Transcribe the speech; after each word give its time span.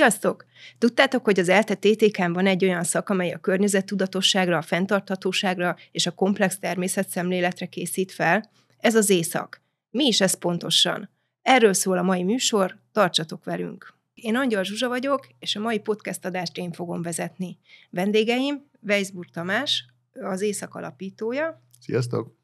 Sziasztok! 0.00 0.44
Tudtátok, 0.78 1.24
hogy 1.24 1.38
az 1.38 1.48
ELTE 1.48 1.74
TTK-n 1.74 2.32
van 2.32 2.46
egy 2.46 2.64
olyan 2.64 2.84
szak, 2.84 3.08
amely 3.08 3.32
a 3.32 3.38
környezettudatosságra, 3.38 4.56
a 4.56 4.62
fenntarthatóságra 4.62 5.76
és 5.92 6.06
a 6.06 6.10
komplex 6.10 6.58
természetszemléletre 6.58 7.66
készít 7.66 8.12
fel? 8.12 8.50
Ez 8.78 8.94
az 8.94 9.10
észak. 9.10 9.62
Mi 9.90 10.06
is 10.06 10.20
ez 10.20 10.34
pontosan? 10.34 11.10
Erről 11.42 11.72
szól 11.72 11.98
a 11.98 12.02
mai 12.02 12.22
műsor, 12.22 12.78
tartsatok 12.92 13.44
velünk! 13.44 13.94
Én 14.14 14.36
Angyal 14.36 14.64
Zsuzsa 14.64 14.88
vagyok, 14.88 15.26
és 15.38 15.56
a 15.56 15.60
mai 15.60 15.78
podcast 15.78 16.24
adást 16.24 16.56
én 16.56 16.72
fogom 16.72 17.02
vezetni. 17.02 17.58
Vendégeim 17.90 18.70
Weisburg 18.82 19.30
Tamás, 19.30 19.84
az 20.12 20.40
Észak 20.40 20.74
alapítója. 20.74 21.62
Sziasztok! 21.80 22.36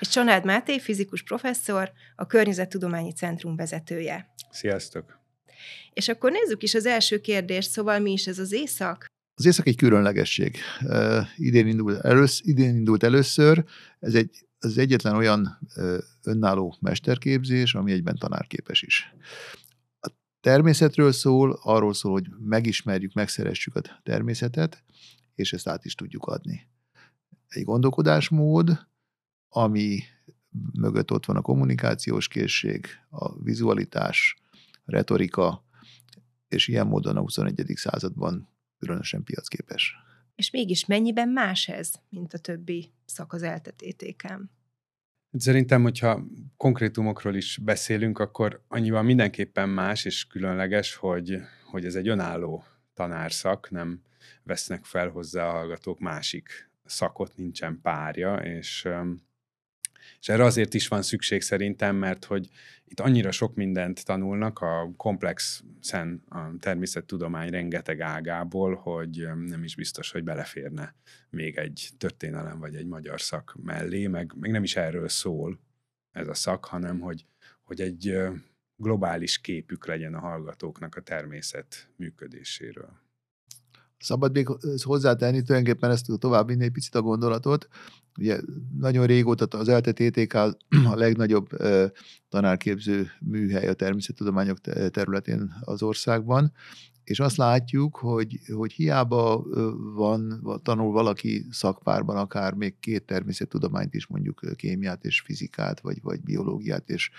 És 0.00 0.08
Csanád 0.08 0.44
Máté, 0.44 0.78
fizikus 0.78 1.22
professzor, 1.22 1.92
a 2.16 2.26
Környezettudományi 2.26 3.12
Centrum 3.12 3.56
vezetője. 3.56 4.32
Sziasztok! 4.50 5.19
És 5.92 6.08
akkor 6.08 6.30
nézzük 6.30 6.62
is 6.62 6.74
az 6.74 6.86
első 6.86 7.20
kérdést, 7.20 7.70
szóval 7.70 7.98
mi 7.98 8.12
is 8.12 8.26
ez 8.26 8.38
az 8.38 8.52
éjszak? 8.52 9.06
Az 9.34 9.46
éjszak 9.46 9.66
egy 9.66 9.76
különlegesség. 9.76 10.56
Uh, 10.80 11.26
idén, 11.36 11.66
indult 11.66 12.04
elősz, 12.04 12.40
idén 12.44 12.76
indult 12.76 13.02
először, 13.02 13.64
ez 13.98 14.14
egy, 14.14 14.46
az 14.58 14.78
egyetlen 14.78 15.14
olyan 15.14 15.58
uh, 15.76 15.98
önálló 16.24 16.76
mesterképzés, 16.80 17.74
ami 17.74 17.92
egyben 17.92 18.16
tanárképes 18.16 18.82
is. 18.82 19.14
A 20.00 20.10
természetről 20.40 21.12
szól, 21.12 21.58
arról 21.62 21.94
szól, 21.94 22.12
hogy 22.12 22.26
megismerjük, 22.38 23.12
megszeressük 23.12 23.76
a 23.76 23.80
természetet, 24.02 24.84
és 25.34 25.52
ezt 25.52 25.68
át 25.68 25.84
is 25.84 25.94
tudjuk 25.94 26.26
adni. 26.26 26.68
Egy 27.48 27.64
gondolkodásmód, 27.64 28.86
ami 29.48 30.02
mögött 30.72 31.10
ott 31.12 31.24
van 31.26 31.36
a 31.36 31.40
kommunikációs 31.40 32.28
készség, 32.28 32.86
a 33.10 33.42
vizualitás, 33.42 34.36
retorika, 34.84 35.64
és 36.48 36.68
ilyen 36.68 36.86
módon 36.86 37.16
a 37.16 37.20
21. 37.20 37.72
században 37.74 38.48
különösen 38.78 39.22
piacképes. 39.22 39.94
És 40.34 40.50
mégis 40.50 40.86
mennyiben 40.86 41.28
más 41.28 41.68
ez, 41.68 41.92
mint 42.08 42.34
a 42.34 42.38
többi 42.38 42.92
szak 43.04 43.32
az 43.32 43.42
eltetétéken? 43.42 44.50
Szerintem, 45.32 45.82
hogyha 45.82 46.24
konkrétumokról 46.56 47.34
is 47.34 47.58
beszélünk, 47.62 48.18
akkor 48.18 48.64
annyiban 48.68 49.04
mindenképpen 49.04 49.68
más 49.68 50.04
és 50.04 50.26
különleges, 50.26 50.94
hogy, 50.94 51.38
hogy 51.64 51.84
ez 51.84 51.94
egy 51.94 52.08
önálló 52.08 52.64
tanárszak, 52.94 53.70
nem 53.70 54.02
vesznek 54.42 54.84
fel 54.84 55.08
hozzá 55.08 55.48
a 55.48 55.50
hallgatók 55.50 55.98
másik 55.98 56.70
szakot, 56.84 57.36
nincsen 57.36 57.80
párja, 57.82 58.34
és 58.36 58.88
és 60.20 60.28
erre 60.28 60.44
azért 60.44 60.74
is 60.74 60.88
van 60.88 61.02
szükség 61.02 61.42
szerintem, 61.42 61.96
mert 61.96 62.24
hogy 62.24 62.48
itt 62.84 63.00
annyira 63.00 63.30
sok 63.30 63.54
mindent 63.54 64.04
tanulnak 64.04 64.58
a 64.58 64.92
komplexen 64.96 66.22
a 66.28 66.56
természettudomány 66.58 67.50
rengeteg 67.50 68.00
ágából, 68.00 68.74
hogy 68.74 69.28
nem 69.46 69.64
is 69.64 69.74
biztos, 69.74 70.10
hogy 70.10 70.24
beleférne 70.24 70.94
még 71.30 71.56
egy 71.56 71.88
történelem 71.98 72.58
vagy 72.58 72.74
egy 72.74 72.86
magyar 72.86 73.20
szak 73.20 73.56
mellé, 73.62 74.06
meg, 74.06 74.32
meg 74.36 74.50
nem 74.50 74.62
is 74.62 74.76
erről 74.76 75.08
szól 75.08 75.60
ez 76.12 76.28
a 76.28 76.34
szak, 76.34 76.64
hanem 76.64 77.00
hogy, 77.00 77.26
hogy 77.62 77.80
egy 77.80 78.18
globális 78.76 79.38
képük 79.40 79.86
legyen 79.86 80.14
a 80.14 80.20
hallgatóknak 80.20 80.94
a 80.94 81.00
természet 81.00 81.88
működéséről 81.96 83.09
szabad 84.00 84.32
még 84.32 84.48
hozzátenni, 84.82 85.42
tulajdonképpen 85.42 85.90
ezt 85.90 86.06
tovább 86.18 86.46
vinni 86.46 86.64
egy 86.64 86.70
picit 86.70 86.94
a 86.94 87.02
gondolatot. 87.02 87.68
Ugye 88.18 88.40
nagyon 88.78 89.06
régóta 89.06 89.58
az 89.58 89.68
ELTE 89.68 89.92
TTK 89.92 90.34
a 90.92 90.94
legnagyobb 90.94 91.48
tanárképző 92.28 93.10
műhely 93.20 93.68
a 93.68 93.74
természettudományok 93.74 94.60
területén 94.90 95.54
az 95.60 95.82
országban, 95.82 96.52
és 97.04 97.20
azt 97.20 97.36
látjuk, 97.36 97.96
hogy, 97.96 98.40
hogy 98.54 98.72
hiába 98.72 99.44
van, 99.94 100.42
tanul 100.62 100.92
valaki 100.92 101.46
szakpárban 101.50 102.16
akár 102.16 102.52
még 102.52 102.78
két 102.80 103.04
természettudományt 103.04 103.94
is, 103.94 104.06
mondjuk 104.06 104.40
kémiát 104.56 105.04
és 105.04 105.20
fizikát, 105.20 105.80
vagy, 105.80 105.98
vagy 106.02 106.20
biológiát 106.20 106.90
és 106.90 107.10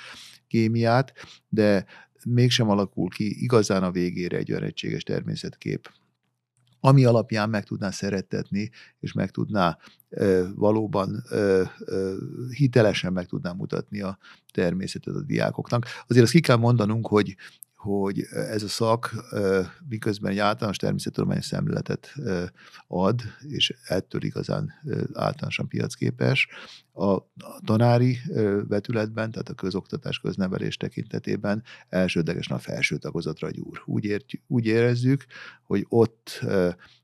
kémiát, 0.47 1.13
de 1.49 1.85
mégsem 2.25 2.69
alakul 2.69 3.09
ki 3.09 3.43
igazán 3.43 3.83
a 3.83 3.91
végére 3.91 4.37
egy 4.37 4.51
olyan 4.51 4.63
egységes 4.63 5.03
természetkép, 5.03 5.89
ami 6.83 7.05
alapján 7.05 7.49
meg 7.49 7.63
tudná 7.63 7.89
szerettetni, 7.91 8.69
és 8.99 9.13
meg 9.13 9.31
tudná 9.31 9.77
valóban 10.55 11.23
hitelesen 12.57 13.13
meg 13.13 13.25
tudná 13.25 13.51
mutatni 13.51 14.01
a 14.01 14.17
természetet 14.53 15.15
a 15.15 15.21
diákoknak. 15.21 15.85
Azért 16.07 16.23
azt 16.23 16.33
ki 16.33 16.39
kell 16.39 16.55
mondanunk, 16.55 17.07
hogy 17.07 17.35
hogy 17.81 18.27
ez 18.31 18.63
a 18.63 18.67
szak 18.67 19.15
miközben 19.89 20.31
egy 20.31 20.37
általános 20.37 20.77
természettudományos 20.77 21.45
szemléletet 21.45 22.15
ad, 22.87 23.21
és 23.47 23.73
ettől 23.83 24.23
igazán 24.23 24.73
általánosan 25.13 25.67
piacképes, 25.67 26.47
a 26.93 27.17
tanári 27.65 28.17
vetületben, 28.67 29.31
tehát 29.31 29.49
a 29.49 29.53
közoktatás, 29.53 30.19
köznevelés 30.19 30.77
tekintetében 30.77 31.63
elsődlegesen 31.89 32.57
a 32.57 32.59
felső 32.59 32.97
tagozatra 32.97 33.49
gyúr. 33.49 33.81
Úgy, 33.85 34.05
ért, 34.05 34.25
úgy 34.47 34.65
érezzük, 34.65 35.25
hogy 35.63 35.85
ott 35.89 36.45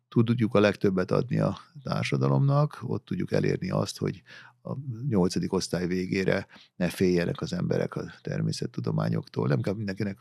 tudjuk 0.09 0.53
a 0.55 0.59
legtöbbet 0.59 1.11
adni 1.11 1.39
a 1.39 1.57
társadalomnak, 1.83 2.79
ott 2.81 3.05
tudjuk 3.05 3.31
elérni 3.31 3.69
azt, 3.69 3.97
hogy 3.97 4.23
a 4.67 4.77
nyolcadik 5.09 5.53
osztály 5.53 5.87
végére 5.87 6.47
ne 6.75 6.89
féljenek 6.89 7.41
az 7.41 7.53
emberek 7.53 7.95
a 7.95 8.03
természettudományoktól. 8.21 9.47
Nem 9.47 9.61
kell 9.61 9.73
mindenkinek 9.73 10.17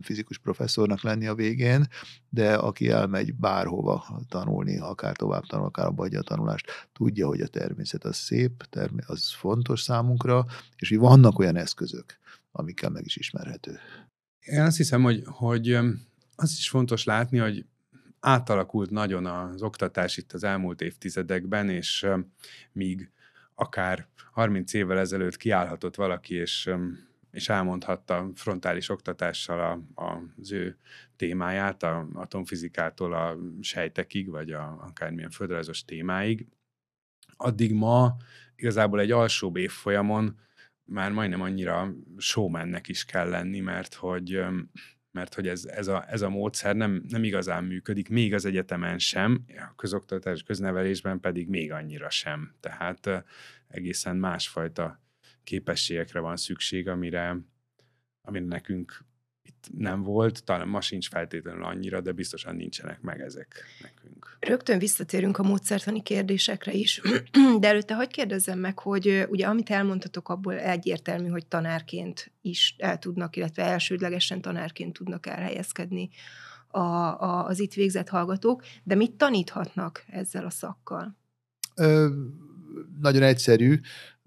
fizikus 0.00 0.38
professzornak 0.38 1.02
lenni 1.02 1.26
a 1.26 1.34
végén, 1.34 1.86
de 2.28 2.54
aki 2.54 2.88
elmegy 2.88 3.34
bárhova 3.34 4.22
tanulni, 4.28 4.78
akár 4.78 5.16
tovább 5.16 5.46
tanul, 5.46 5.66
akár 5.66 5.86
abba 5.86 6.04
a 6.04 6.22
tanulást, 6.22 6.70
tudja, 6.92 7.26
hogy 7.26 7.40
a 7.40 7.48
természet 7.48 8.04
az 8.04 8.16
szép, 8.16 8.78
az 9.06 9.32
fontos 9.32 9.80
számunkra, 9.82 10.46
és 10.76 10.88
hogy 10.88 10.98
vannak 10.98 11.38
olyan 11.38 11.56
eszközök, 11.56 12.18
amikkel 12.52 12.90
meg 12.90 13.04
is 13.04 13.16
ismerhető. 13.16 13.78
Én 14.40 14.60
azt 14.60 14.76
hiszem, 14.76 15.02
hogy, 15.02 15.22
hogy 15.26 15.78
az 16.36 16.50
is 16.50 16.68
fontos 16.68 17.04
látni, 17.04 17.38
hogy 17.38 17.64
átalakult 18.20 18.90
nagyon 18.90 19.26
az 19.26 19.62
oktatás 19.62 20.16
itt 20.16 20.32
az 20.32 20.44
elmúlt 20.44 20.80
évtizedekben, 20.80 21.68
és 21.68 22.06
míg 22.72 23.10
akár 23.54 24.08
30 24.32 24.72
évvel 24.72 24.98
ezelőtt 24.98 25.36
kiállhatott 25.36 25.94
valaki, 25.94 26.34
és, 26.34 26.70
és 27.30 27.48
elmondhatta 27.48 28.30
frontális 28.34 28.88
oktatással 28.88 29.60
a, 29.60 30.02
a, 30.04 30.22
az 30.40 30.52
ő 30.52 30.78
témáját, 31.16 31.82
a 31.82 32.08
atomfizikától 32.14 33.12
a 33.12 33.36
sejtekig, 33.60 34.30
vagy 34.30 34.50
a, 34.50 34.78
akármilyen 34.80 35.30
földrajzos 35.30 35.84
témáig, 35.84 36.46
addig 37.36 37.72
ma 37.72 38.16
igazából 38.56 39.00
egy 39.00 39.10
alsóbb 39.10 39.56
évfolyamon 39.56 40.38
már 40.84 41.12
majdnem 41.12 41.40
annyira 41.40 41.94
showmannek 42.16 42.88
is 42.88 43.04
kell 43.04 43.28
lenni, 43.28 43.60
mert 43.60 43.94
hogy 43.94 44.44
mert 45.14 45.34
hogy 45.34 45.48
ez, 45.48 45.64
ez, 45.64 45.86
a, 45.86 46.04
ez 46.08 46.22
a 46.22 46.28
módszer 46.28 46.76
nem, 46.76 47.04
nem 47.08 47.24
igazán 47.24 47.64
működik, 47.64 48.08
még 48.08 48.34
az 48.34 48.44
egyetemen 48.44 48.98
sem, 48.98 49.44
a 49.48 49.74
közoktatás, 49.76 50.42
köznevelésben 50.42 51.20
pedig 51.20 51.48
még 51.48 51.72
annyira 51.72 52.10
sem. 52.10 52.54
Tehát 52.60 53.24
egészen 53.68 54.16
másfajta 54.16 55.02
képességekre 55.44 56.20
van 56.20 56.36
szükség, 56.36 56.88
amire, 56.88 57.36
amire 58.22 58.44
nekünk 58.44 59.04
itt 59.46 59.68
nem 59.78 60.02
volt, 60.02 60.44
talán 60.44 60.68
ma 60.68 60.80
sincs 60.80 61.08
feltétlenül 61.08 61.64
annyira, 61.64 62.00
de 62.00 62.12
biztosan 62.12 62.56
nincsenek 62.56 63.00
meg 63.00 63.20
ezek 63.20 63.64
nekünk. 63.82 64.36
Rögtön 64.40 64.78
visszatérünk 64.78 65.38
a 65.38 65.42
módszertani 65.42 66.02
kérdésekre 66.02 66.72
is, 66.72 67.00
de 67.60 67.68
előtte 67.68 67.94
hagyd 67.94 68.10
kérdezzem 68.10 68.58
meg, 68.58 68.78
hogy 68.78 69.26
ugye 69.28 69.46
amit 69.46 69.70
elmondhatok, 69.70 70.28
abból 70.28 70.58
egyértelmű, 70.58 71.28
hogy 71.28 71.46
tanárként 71.46 72.32
is 72.42 72.74
el 72.78 72.98
tudnak, 72.98 73.36
illetve 73.36 73.62
elsődlegesen 73.62 74.40
tanárként 74.40 74.92
tudnak 74.92 75.26
elhelyezkedni 75.26 76.10
a, 76.68 76.78
a, 76.78 77.46
az 77.46 77.60
itt 77.60 77.74
végzett 77.74 78.08
hallgatók, 78.08 78.62
de 78.82 78.94
mit 78.94 79.12
taníthatnak 79.12 80.04
ezzel 80.06 80.44
a 80.44 80.50
szakkal? 80.50 81.16
Ö, 81.74 82.08
nagyon 83.00 83.22
egyszerű 83.22 83.80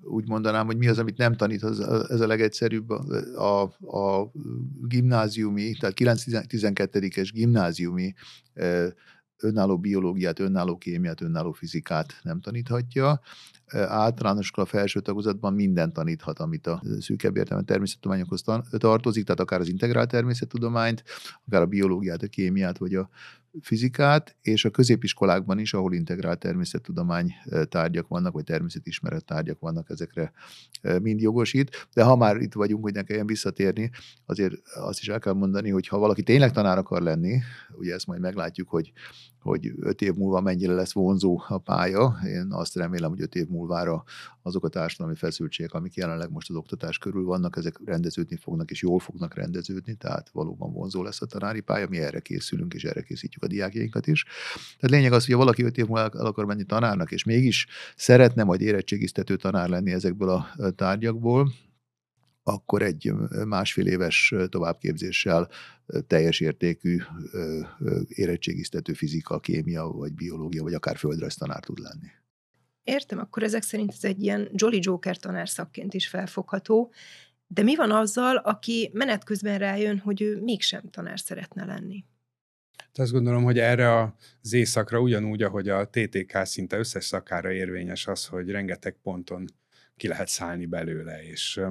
úgy 0.08 0.28
mondanám, 0.28 0.66
hogy 0.66 0.78
mi 0.78 0.88
az, 0.88 1.00
amit 1.00 1.18
nem 1.18 1.36
tanít, 1.36 1.64
az, 1.64 1.80
ez 2.10 2.20
a 2.20 2.28
legegyszerűbb 2.28 2.90
a, 3.36 3.62
a 3.82 4.32
gimnáziumi, 4.88 5.72
tehát 5.80 5.96
9-12-es 6.00 7.30
gimnáziumi 7.34 8.14
önálló 9.42 9.78
biológiát, 9.78 10.40
önálló 10.40 10.78
kémiát, 10.78 11.22
önálló 11.22 11.52
fizikát 11.52 12.20
nem 12.22 12.40
taníthatja. 12.40 13.20
Általános 13.88 14.52
a 14.54 14.66
felső 14.66 15.00
tagozatban 15.00 15.54
minden 15.54 15.94
taníthat, 15.94 16.40
amit 16.40 16.68
a 16.68 16.82
szűkebb 17.00 17.38
értelme 17.38 17.64
természettudományokhoz 17.64 18.44
tartozik, 18.78 19.24
tehát 19.24 19.40
akár 19.40 19.60
az 19.60 19.68
integrált 19.68 20.10
természettudományt, 20.10 21.04
akár 21.46 21.62
a 21.62 21.66
biológiát, 21.66 22.22
a 22.24 22.28
kémiát, 22.28 22.78
vagy 22.78 22.96
a 22.96 23.10
fizikát, 23.62 24.36
és 24.42 24.66
a 24.66 24.70
középiskolákban 24.70 25.60
is, 25.60 25.74
ahol 25.74 25.94
integrált 25.94 26.40
természettudomány 26.40 27.34
tárgyak 27.70 28.08
vannak, 28.08 28.34
vagy 28.34 28.44
természetismeret 28.44 29.26
tárgyak 29.26 29.60
vannak, 29.60 29.90
ezekre 29.90 30.32
mind 31.02 31.22
jogosít. 31.22 31.88
De 31.94 32.04
ha 32.04 32.16
már 32.16 32.38
itt 32.38 32.54
vagyunk, 32.54 32.84
hogy 32.84 32.94
ne 32.94 33.04
kelljen 33.04 33.28
visszatérni, 33.28 33.92
azért 34.26 34.54
azt 34.76 35.00
is 35.00 35.08
el 35.08 35.20
kell 35.20 35.34
mondani, 35.34 35.70
hogy 35.70 35.88
ha 35.88 35.98
valaki 35.98 36.24
tényleg 36.24 36.52
tanár 36.52 36.78
akar 36.78 37.02
lenni, 37.02 37.40
ugye 37.72 37.94
ezt 37.94 38.08
majd 38.08 38.22
meglátjuk, 38.22 38.70
hogy 38.70 38.92
hogy 39.48 39.72
öt 39.80 40.02
év 40.02 40.14
múlva 40.14 40.42
mennyire 40.42 40.74
lesz 40.74 40.94
vonzó 40.94 41.42
a 41.48 41.58
pálya. 41.58 42.18
Én 42.26 42.48
azt 42.50 42.76
remélem, 42.76 43.10
hogy 43.10 43.22
öt 43.22 43.36
év 43.36 43.48
múlvára 43.48 44.04
azok 44.42 44.64
a 44.64 44.68
társadalmi 44.68 45.16
feszültségek, 45.16 45.74
amik 45.74 45.96
jelenleg 45.96 46.32
most 46.32 46.50
az 46.50 46.56
oktatás 46.56 46.98
körül 46.98 47.24
vannak, 47.24 47.58
ezek 47.58 47.80
rendeződni 47.86 48.36
fognak, 48.36 48.72
és 48.72 48.82
jól 48.82 49.00
fognak 49.00 49.34
rendeződni, 49.34 49.94
tehát 49.94 50.30
valóban 50.30 50.74
vonzó 50.74 51.04
lesz 51.04 51.22
a 51.22 51.26
tanári 51.26 51.62
pálya, 51.62 51.88
mi 51.90 51.98
erre 51.98 52.20
készülünk, 52.20 52.74
és 52.74 52.84
erre 52.84 53.02
készítjük 53.02 53.44
a 53.44 53.48
diákjainkat 53.48 54.08
is. 54.08 54.26
Tehát 54.80 54.96
lényeg 54.96 55.12
az, 55.12 55.26
hogy 55.26 55.34
ha 55.34 55.40
valaki 55.40 55.64
öt 55.64 55.78
év 55.78 55.86
múlva 55.86 56.10
el 56.18 56.26
akar 56.26 56.46
menni 56.46 56.64
tanárnak, 56.64 57.12
és 57.12 57.24
mégis 57.24 57.68
szeretne 57.96 58.44
majd 58.44 58.62
érettségiztető 58.62 59.36
tanár 59.36 59.70
lenni 59.70 59.92
ezekből 59.92 60.30
a 60.30 60.72
tárgyakból, 60.76 61.52
akkor 62.48 62.82
egy 62.82 63.14
másfél 63.46 63.88
éves 63.88 64.34
továbbképzéssel 64.50 65.50
teljes 66.08 66.40
értékű 66.40 66.98
érettségiztető 68.08 68.94
fizika, 68.94 69.40
kémia, 69.40 69.88
vagy 69.88 70.14
biológia, 70.14 70.64
vagy 70.64 70.74
akár 70.74 70.98
földrajztanár 70.98 71.60
tud 71.60 71.80
lenni. 71.80 72.08
Értem, 72.84 73.20
akkor 73.20 73.44
ezek 73.44 73.62
szerint 73.62 73.92
ez 73.92 74.04
egy 74.04 74.24
ilyen 74.24 74.50
Jolly 74.54 74.80
Joker 74.82 75.18
tanár 75.18 75.50
szakként 75.50 75.94
is 75.94 76.08
felfogható, 76.08 76.92
de 77.48 77.64
mi 77.64 77.76
van 77.76 77.92
azzal, 77.92 78.36
aki 78.36 78.90
menet 78.94 79.24
közben 79.24 79.58
rájön, 79.58 79.98
hogy 79.98 80.22
ő 80.22 80.42
mégsem 80.42 80.90
tanár 80.90 81.20
szeretne 81.20 81.66
lenni? 81.66 82.06
Hát 82.78 83.00
azt 83.00 83.12
gondolom, 83.12 83.44
hogy 83.44 83.60
erre 83.60 84.02
az 84.42 84.54
éjszakra 84.54 85.00
ugyanúgy, 85.00 85.44
ahogy 85.44 85.70
a 85.70 85.90
TTK 85.90 86.42
szinte 86.44 86.78
összes 86.78 87.06
szakára 87.06 87.52
érvényes 87.52 88.08
az, 88.08 88.26
hogy 88.26 88.50
rengeteg 88.50 88.98
ponton 89.04 89.46
ki 89.96 90.08
lehet 90.08 90.28
szállni 90.28 90.66
belőle, 90.66 91.24
és 91.24 91.62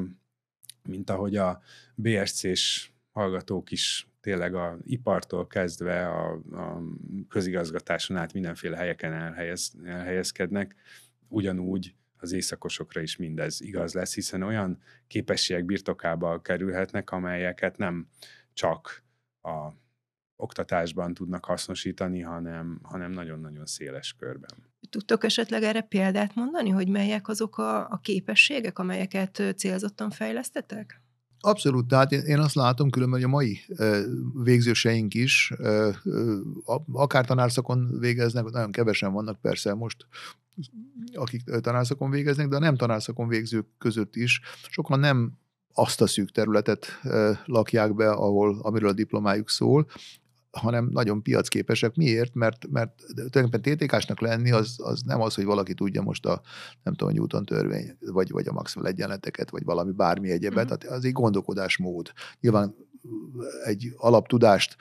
mint 0.87 1.11
ahogy 1.11 1.37
a 1.37 1.61
BSC-s 1.95 2.91
hallgatók 3.13 3.71
is 3.71 4.09
tényleg 4.21 4.55
a 4.55 4.79
ipartól 4.83 5.47
kezdve 5.47 6.09
a, 6.09 6.33
a 6.53 6.83
közigazgatáson 7.29 8.17
át 8.17 8.33
mindenféle 8.33 8.77
helyeken 8.77 9.13
elhelyez, 9.13 9.73
elhelyezkednek, 9.85 10.75
ugyanúgy 11.29 11.95
az 12.17 12.33
északosokra 12.33 13.01
is 13.01 13.17
mindez 13.17 13.61
igaz 13.61 13.95
lesz, 13.95 14.15
hiszen 14.15 14.43
olyan 14.43 14.79
képességek 15.07 15.65
birtokába 15.65 16.41
kerülhetnek, 16.41 17.11
amelyeket 17.11 17.77
nem 17.77 18.09
csak 18.53 19.03
a 19.43 19.69
oktatásban 20.37 21.15
tudnak 21.15 21.45
hasznosítani, 21.45 22.21
hanem, 22.21 22.81
hanem 22.83 23.11
nagyon-nagyon 23.11 23.67
széles 23.67 24.15
körben. 24.19 24.51
Tudtok 24.91 25.25
esetleg 25.25 25.63
erre 25.63 25.81
példát 25.81 26.35
mondani, 26.35 26.71
hogy 26.71 26.89
melyek 26.89 27.29
azok 27.29 27.59
a, 27.59 27.79
a 27.79 28.01
képességek, 28.03 28.79
amelyeket 28.79 29.43
célzottan 29.57 30.11
fejlesztetek? 30.11 31.01
Abszolút, 31.41 31.89
tehát 31.89 32.13
én, 32.13 32.39
azt 32.39 32.55
látom 32.55 32.91
különben, 32.91 33.21
hogy 33.21 33.29
a 33.29 33.33
mai 33.33 33.61
végzőseink 34.43 35.15
is, 35.15 35.53
akár 36.93 37.25
tanárszakon 37.25 37.99
végeznek, 37.99 38.45
nagyon 38.45 38.73
kevesen 38.73 39.13
vannak 39.13 39.41
persze 39.41 39.75
most, 39.75 40.07
akik 41.15 41.43
tanárszakon 41.45 42.11
végeznek, 42.11 42.49
de 42.49 42.57
a 42.57 42.59
nem 42.59 42.77
tanárszakon 42.77 43.29
végzők 43.29 43.67
között 43.79 44.17
is 44.17 44.41
sokan 44.71 45.01
nem 45.01 45.33
azt 45.75 46.01
a 46.01 46.07
szűk 46.07 46.31
területet 46.31 46.87
lakják 47.45 47.95
be, 47.95 48.11
ahol, 48.11 48.59
amiről 48.63 48.89
a 48.89 48.93
diplomájuk 48.93 49.51
szól, 49.51 49.87
hanem 50.57 50.89
nagyon 50.93 51.23
piacképesek. 51.23 51.95
Miért? 51.95 52.35
Mert, 52.35 52.67
mert 52.71 53.05
tulajdonképpen 53.15 53.77
TTK-snak 53.77 54.21
lenni 54.21 54.51
az, 54.51 54.75
az 54.79 55.03
nem 55.03 55.21
az, 55.21 55.35
hogy 55.35 55.45
valaki 55.45 55.75
tudja 55.75 56.03
most 56.03 56.27
a, 56.27 56.41
nem 56.83 56.95
tudom, 56.95 57.15
Newton 57.15 57.45
törvény, 57.45 57.97
vagy, 58.01 58.31
vagy 58.31 58.49
a 58.49 58.53
Maxwell 58.53 58.87
egyenleteket, 58.87 59.51
vagy 59.51 59.65
valami 59.65 59.93
bármi 59.93 60.31
egyebet, 60.31 60.65
mm. 60.65 60.77
tehát 60.77 60.97
az 60.97 61.05
egy 61.05 61.13
gondolkodásmód. 61.13 62.13
Nyilván 62.41 62.75
egy 63.65 63.93
alaptudást 63.97 64.77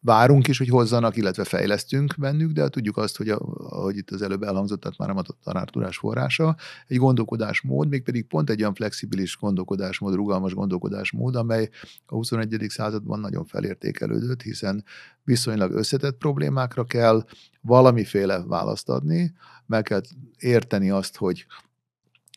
várunk 0.00 0.48
is, 0.48 0.58
hogy 0.58 0.68
hozzanak, 0.68 1.16
illetve 1.16 1.44
fejlesztünk 1.44 2.14
bennük, 2.18 2.52
de 2.52 2.68
tudjuk 2.68 2.96
azt, 2.96 3.16
hogy 3.16 3.28
ahogy 3.28 3.96
itt 3.96 4.10
az 4.10 4.22
előbb 4.22 4.42
elhangzott, 4.42 4.80
tehát 4.80 4.98
már 4.98 5.08
nem 5.08 5.16
a 5.16 5.22
tanártudás 5.44 5.96
forrása, 5.96 6.56
egy 6.86 6.96
gondolkodásmód, 6.96 7.88
mégpedig 7.88 8.26
pont 8.26 8.50
egy 8.50 8.60
olyan 8.60 8.74
flexibilis 8.74 9.36
gondolkodásmód, 9.36 10.14
rugalmas 10.14 10.54
gondolkodásmód, 10.54 11.36
amely 11.36 11.68
a 12.06 12.14
21. 12.14 12.64
században 12.68 13.20
nagyon 13.20 13.44
felértékelődött, 13.44 14.42
hiszen 14.42 14.84
viszonylag 15.24 15.72
összetett 15.72 16.16
problémákra 16.16 16.84
kell 16.84 17.24
valamiféle 17.60 18.42
választ 18.46 18.88
adni, 18.88 19.34
meg 19.66 19.82
kell 19.82 20.00
érteni 20.38 20.90
azt, 20.90 21.16
hogy 21.16 21.46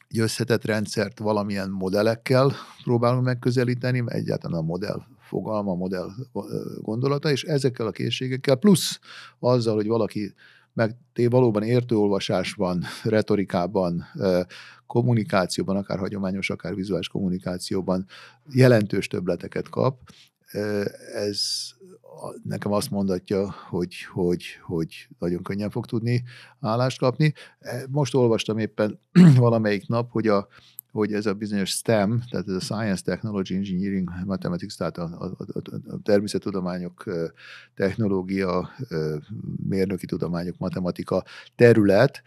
egy 0.08 0.20
összetett 0.20 0.66
rendszert 0.66 1.20
valamilyen 1.20 1.70
modellekkel 1.70 2.54
próbálunk 2.84 3.26
megközelíteni, 3.26 4.00
mert 4.00 4.18
egyáltalán 4.18 4.60
a 4.60 4.62
modell 4.66 5.04
fogalma, 5.32 5.76
modell 5.76 6.10
gondolata, 6.82 7.32
és 7.32 7.44
ezekkel 7.44 7.88
a 7.88 7.92
készségekkel, 7.92 8.56
plusz 8.56 9.00
azzal, 9.40 9.76
hogy 9.76 9.88
valaki 9.88 10.34
meg 10.74 10.96
valóban 11.30 11.64
értőolvasásban, 11.64 12.84
retorikában, 13.04 14.06
kommunikációban, 14.88 15.76
akár 15.76 15.98
hagyományos, 15.98 16.50
akár 16.50 16.76
vizuális 16.76 17.08
kommunikációban 17.08 18.06
jelentős 18.50 19.08
töbleteket 19.08 19.70
kap, 19.70 20.00
ez 21.14 21.42
nekem 22.44 22.72
azt 22.72 22.90
mondatja, 22.90 23.56
hogy, 23.70 23.96
hogy, 24.14 24.44
hogy 24.62 25.08
nagyon 25.20 25.44
könnyen 25.44 25.70
fog 25.70 25.86
tudni 25.86 26.24
állást 26.60 27.00
kapni. 27.00 27.34
Most 27.90 28.16
olvastam 28.16 28.58
éppen 28.58 29.00
valamelyik 29.36 29.88
nap, 29.88 30.12
hogy 30.12 30.28
a 30.28 30.48
hogy 30.92 31.14
ez 31.14 31.26
a 31.26 31.34
bizonyos 31.34 31.70
STEM, 31.70 32.24
tehát 32.30 32.48
ez 32.48 32.54
a 32.54 32.60
Science, 32.60 33.02
Technology, 33.04 33.56
Engineering, 33.56 34.10
Mathematics, 34.26 34.78
tehát 34.78 34.98
a, 34.98 35.04
a, 35.04 35.26
a, 35.26 35.62
a 35.88 36.00
természettudományok, 36.04 37.04
technológia, 37.76 38.70
mérnöki 39.68 40.06
tudományok, 40.06 40.58
matematika 40.58 41.24
terület, 41.56 42.24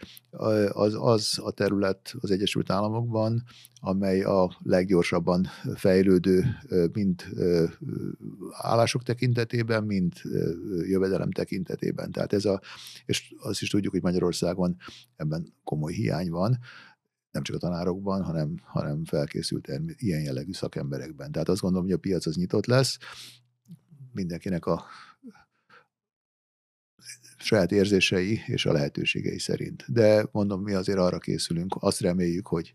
az, 0.69 0.95
az 0.99 1.39
a 1.43 1.51
terület 1.51 2.15
az 2.19 2.31
Egyesült 2.31 2.69
Államokban, 2.69 3.43
amely 3.79 4.21
a 4.21 4.57
leggyorsabban 4.63 5.47
fejlődő 5.75 6.45
mind 6.93 7.23
állások 8.51 9.03
tekintetében, 9.03 9.83
mind 9.83 10.13
jövedelem 10.81 11.31
tekintetében. 11.31 12.11
Tehát 12.11 12.33
ez 12.33 12.45
a, 12.45 12.61
és 13.05 13.33
azt 13.39 13.61
is 13.61 13.69
tudjuk, 13.69 13.91
hogy 13.91 14.01
Magyarországon 14.01 14.75
ebben 15.15 15.53
komoly 15.63 15.93
hiány 15.93 16.29
van, 16.29 16.59
nem 17.35 17.43
csak 17.43 17.55
a 17.55 17.59
tanárokban, 17.59 18.23
hanem, 18.23 18.55
hanem 18.63 19.05
felkészült 19.05 19.67
ilyen 19.95 20.21
jellegű 20.21 20.51
szakemberekben. 20.51 21.31
Tehát 21.31 21.49
azt 21.49 21.61
gondolom, 21.61 21.85
hogy 21.85 21.95
a 21.95 21.99
piac 21.99 22.25
az 22.25 22.35
nyitott 22.35 22.65
lesz, 22.65 22.97
mindenkinek 24.13 24.65
a 24.65 24.85
saját 27.37 27.71
érzései 27.71 28.41
és 28.45 28.65
a 28.65 28.71
lehetőségei 28.71 29.39
szerint. 29.39 29.83
De 29.87 30.27
mondom, 30.31 30.61
mi 30.61 30.73
azért 30.73 30.97
arra 30.97 31.17
készülünk, 31.17 31.75
azt 31.79 31.99
reméljük, 31.99 32.47
hogy, 32.47 32.73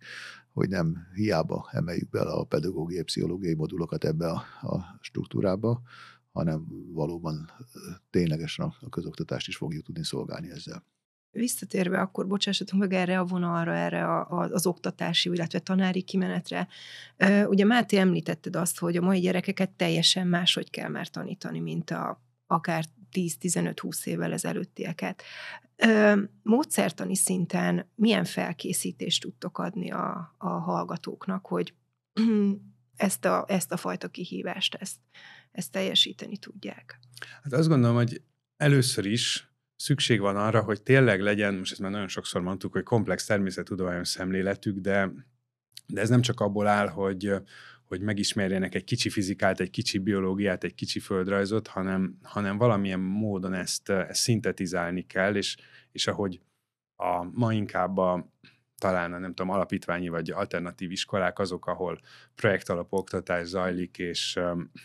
hogy 0.53 0.69
nem 0.69 0.97
hiába 1.15 1.69
emeljük 1.73 2.09
bele 2.11 2.31
a 2.31 2.45
pedagógiai, 2.45 3.03
pszichológiai 3.03 3.55
modulokat 3.55 4.05
ebbe 4.05 4.29
a, 4.31 4.45
a 4.61 4.99
struktúrába, 5.01 5.83
hanem 6.33 6.67
valóban 6.93 7.51
ténylegesen 8.11 8.75
a 8.81 8.89
közoktatást 8.89 9.49
is 9.49 9.57
fogjuk 9.57 9.85
tudni 9.85 10.05
szolgálni 10.05 10.51
ezzel. 10.51 10.85
Visszatérve 11.33 12.01
akkor, 12.01 12.27
bocsássatunk 12.27 12.83
meg 12.83 12.93
erre 12.93 13.19
a 13.19 13.25
vonalra, 13.25 13.75
erre 13.75 14.05
a, 14.05 14.31
a, 14.31 14.49
az 14.49 14.67
oktatási, 14.67 15.31
illetve 15.31 15.59
tanári 15.59 16.03
kimenetre. 16.03 16.69
Ugye 17.47 17.65
Máté 17.65 17.97
említetted 17.97 18.57
azt, 18.57 18.79
hogy 18.79 18.97
a 18.97 19.01
mai 19.01 19.21
gyerekeket 19.21 19.71
teljesen 19.71 20.27
máshogy 20.27 20.71
kell 20.71 20.89
már 20.89 21.09
tanítani, 21.09 21.61
mint 21.61 21.91
a 21.91 22.23
akár 22.47 22.85
10-15-20 23.13 24.07
évvel 24.07 24.33
ezelőttieket. 24.33 25.23
Módszertani 26.43 27.17
szinten 27.17 27.91
milyen 27.95 28.25
felkészítést 28.25 29.23
tudtok 29.23 29.59
adni 29.59 29.91
a, 29.91 30.35
a 30.39 30.49
hallgatóknak, 30.49 31.47
hogy 31.47 31.75
ezt 32.97 33.25
a, 33.25 33.45
ezt 33.49 33.73
a 33.73 33.77
fajta 33.77 34.09
kihívást, 34.09 34.75
ezt, 34.75 34.97
ezt 35.53 35.73
teljesíteni 35.73 36.37
tudják? 36.37 37.01
Hát 37.43 37.53
azt 37.53 37.69
gondolom, 37.69 37.97
hogy 37.97 38.23
először 38.57 39.07
is 39.07 39.50
szükség 39.81 40.21
van 40.21 40.37
arra, 40.37 40.63
hogy 40.63 40.83
tényleg 40.83 41.21
legyen, 41.21 41.55
most 41.55 41.73
ezt 41.73 41.81
már 41.81 41.91
nagyon 41.91 42.09
sokszor 42.09 42.41
mondtuk, 42.41 42.73
hogy 42.73 42.83
komplex 42.83 43.25
természettudományos 43.27 44.09
szemléletük, 44.09 44.79
de, 44.79 45.13
de 45.87 46.01
ez 46.01 46.09
nem 46.09 46.21
csak 46.21 46.41
abból 46.41 46.67
áll, 46.67 46.89
hogy, 46.89 47.33
hogy 47.85 48.01
megismerjenek 48.01 48.75
egy 48.75 48.85
kicsi 48.85 49.11
fizikát, 49.11 49.61
egy 49.61 49.71
kicsi 49.71 49.99
biológiát, 49.99 50.65
egy 50.65 50.75
kicsi 50.75 50.99
földrajzot, 50.99 51.67
hanem, 51.67 52.19
hanem 52.23 52.59
valamilyen 52.59 53.01
módon 53.01 53.55
ezt, 53.55 53.89
ezt 53.89 54.21
szintetizálni 54.21 55.07
kell, 55.07 55.37
és, 55.37 55.57
és 55.93 56.07
ahogy 56.07 56.41
a, 56.97 57.25
ma 57.33 57.53
inkább 57.53 57.97
a 57.97 58.33
talán 58.79 59.13
a 59.13 59.19
nem 59.19 59.35
tudom, 59.35 59.53
alapítványi 59.53 60.09
vagy 60.09 60.31
alternatív 60.31 60.91
iskolák 60.91 61.39
azok, 61.39 61.67
ahol 61.67 62.01
projektalapú 62.35 62.97
oktatás 62.97 63.47
zajlik, 63.47 63.99
és, 63.99 64.39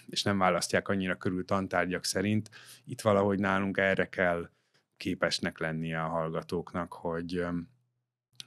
és 0.08 0.24
nem 0.24 0.38
választják 0.38 0.88
annyira 0.88 1.16
körül 1.16 1.46
tantárgyak 1.46 2.06
szerint. 2.06 2.50
Itt 2.86 3.02
valahogy 3.02 3.40
nálunk 3.40 3.78
erre 3.78 4.10
kell 4.10 4.50
képesnek 4.98 5.60
lennie 5.60 6.04
a 6.04 6.08
hallgatóknak, 6.08 6.94
hogy, 6.94 7.46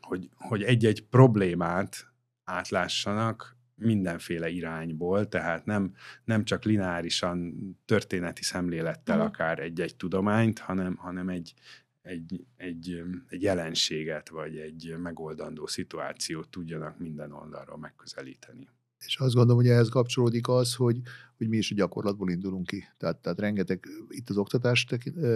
hogy, 0.00 0.28
hogy 0.34 0.62
egy-egy 0.62 1.06
problémát 1.06 2.12
átlássanak 2.44 3.56
mindenféle 3.74 4.48
irányból, 4.48 5.28
tehát 5.28 5.64
nem, 5.64 5.94
nem 6.24 6.44
csak 6.44 6.64
lineárisan 6.64 7.54
történeti 7.84 8.42
szemlélettel 8.42 9.16
mm. 9.16 9.20
akár 9.20 9.58
egy-egy 9.58 9.96
tudományt, 9.96 10.58
hanem, 10.58 10.96
hanem 10.96 11.28
egy, 11.28 11.54
egy, 12.02 12.46
egy, 12.56 13.02
egy 13.28 13.42
jelenséget, 13.42 14.28
vagy 14.28 14.56
egy 14.56 14.94
megoldandó 14.98 15.66
szituációt 15.66 16.48
tudjanak 16.48 16.98
minden 16.98 17.32
oldalról 17.32 17.78
megközelíteni. 17.78 18.68
És 19.06 19.16
azt 19.16 19.34
gondolom, 19.34 19.62
hogy 19.62 19.70
ehhez 19.70 19.88
kapcsolódik 19.88 20.48
az, 20.48 20.74
hogy, 20.74 21.00
hogy 21.38 21.48
mi 21.48 21.56
is 21.56 21.70
a 21.70 21.74
gyakorlatból 21.74 22.30
indulunk 22.30 22.66
ki. 22.66 22.84
Tehát, 22.96 23.16
tehát 23.16 23.40
rengeteg, 23.40 23.86
itt 24.08 24.30
az 24.30 24.36
oktatás 24.36 24.86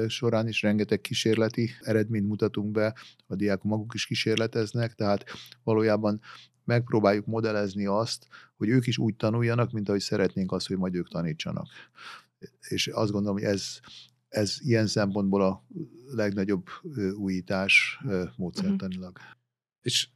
során 0.06 0.48
is 0.48 0.62
rengeteg 0.62 1.00
kísérleti 1.00 1.70
eredményt 1.80 2.26
mutatunk 2.26 2.70
be, 2.70 2.94
a 3.26 3.34
diákok 3.34 3.70
maguk 3.70 3.94
is 3.94 4.06
kísérleteznek, 4.06 4.94
tehát 4.94 5.24
valójában 5.62 6.20
megpróbáljuk 6.64 7.26
modellezni 7.26 7.86
azt, 7.86 8.26
hogy 8.54 8.68
ők 8.68 8.86
is 8.86 8.98
úgy 8.98 9.16
tanuljanak, 9.16 9.72
mint 9.72 9.88
ahogy 9.88 10.00
szeretnénk 10.00 10.52
azt, 10.52 10.66
hogy 10.66 10.76
majd 10.76 10.94
ők 10.94 11.08
tanítsanak. 11.08 11.66
És 12.68 12.86
azt 12.86 13.12
gondolom, 13.12 13.36
hogy 13.36 13.46
ez, 13.46 13.78
ez 14.28 14.56
ilyen 14.60 14.86
szempontból 14.86 15.42
a 15.42 15.66
legnagyobb 16.06 16.66
újítás 17.14 18.00
módszertanilag. 18.36 19.16
Uh-huh. 19.16 19.36
És 19.82 20.08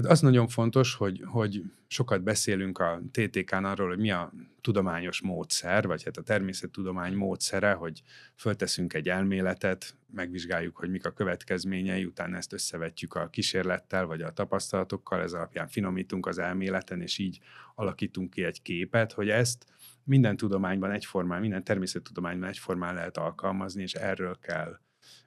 de 0.00 0.08
az 0.08 0.20
nagyon 0.20 0.48
fontos, 0.48 0.94
hogy, 0.94 1.22
hogy 1.24 1.62
sokat 1.86 2.22
beszélünk 2.22 2.78
a 2.78 3.00
TTK-n 3.10 3.64
arról, 3.64 3.88
hogy 3.88 3.98
mi 3.98 4.10
a 4.10 4.32
tudományos 4.60 5.20
módszer, 5.20 5.86
vagy 5.86 6.04
hát 6.04 6.16
a 6.16 6.22
természettudomány 6.22 7.14
módszere, 7.14 7.72
hogy 7.72 8.02
fölteszünk 8.34 8.94
egy 8.94 9.08
elméletet, 9.08 9.96
megvizsgáljuk, 10.12 10.76
hogy 10.76 10.90
mik 10.90 11.06
a 11.06 11.10
következményei, 11.10 12.04
utána 12.04 12.36
ezt 12.36 12.52
összevetjük 12.52 13.14
a 13.14 13.28
kísérlettel, 13.28 14.06
vagy 14.06 14.22
a 14.22 14.32
tapasztalatokkal, 14.32 15.22
ez 15.22 15.32
alapján 15.32 15.68
finomítunk 15.68 16.26
az 16.26 16.38
elméleten, 16.38 17.00
és 17.00 17.18
így 17.18 17.38
alakítunk 17.74 18.30
ki 18.30 18.44
egy 18.44 18.62
képet, 18.62 19.12
hogy 19.12 19.28
ezt 19.28 19.66
minden 20.04 20.36
tudományban 20.36 20.90
egyformán, 20.90 21.40
minden 21.40 21.64
természettudományban 21.64 22.48
egyformán 22.48 22.94
lehet 22.94 23.16
alkalmazni, 23.16 23.82
és 23.82 23.94
erről 23.94 24.38
kell 24.38 24.78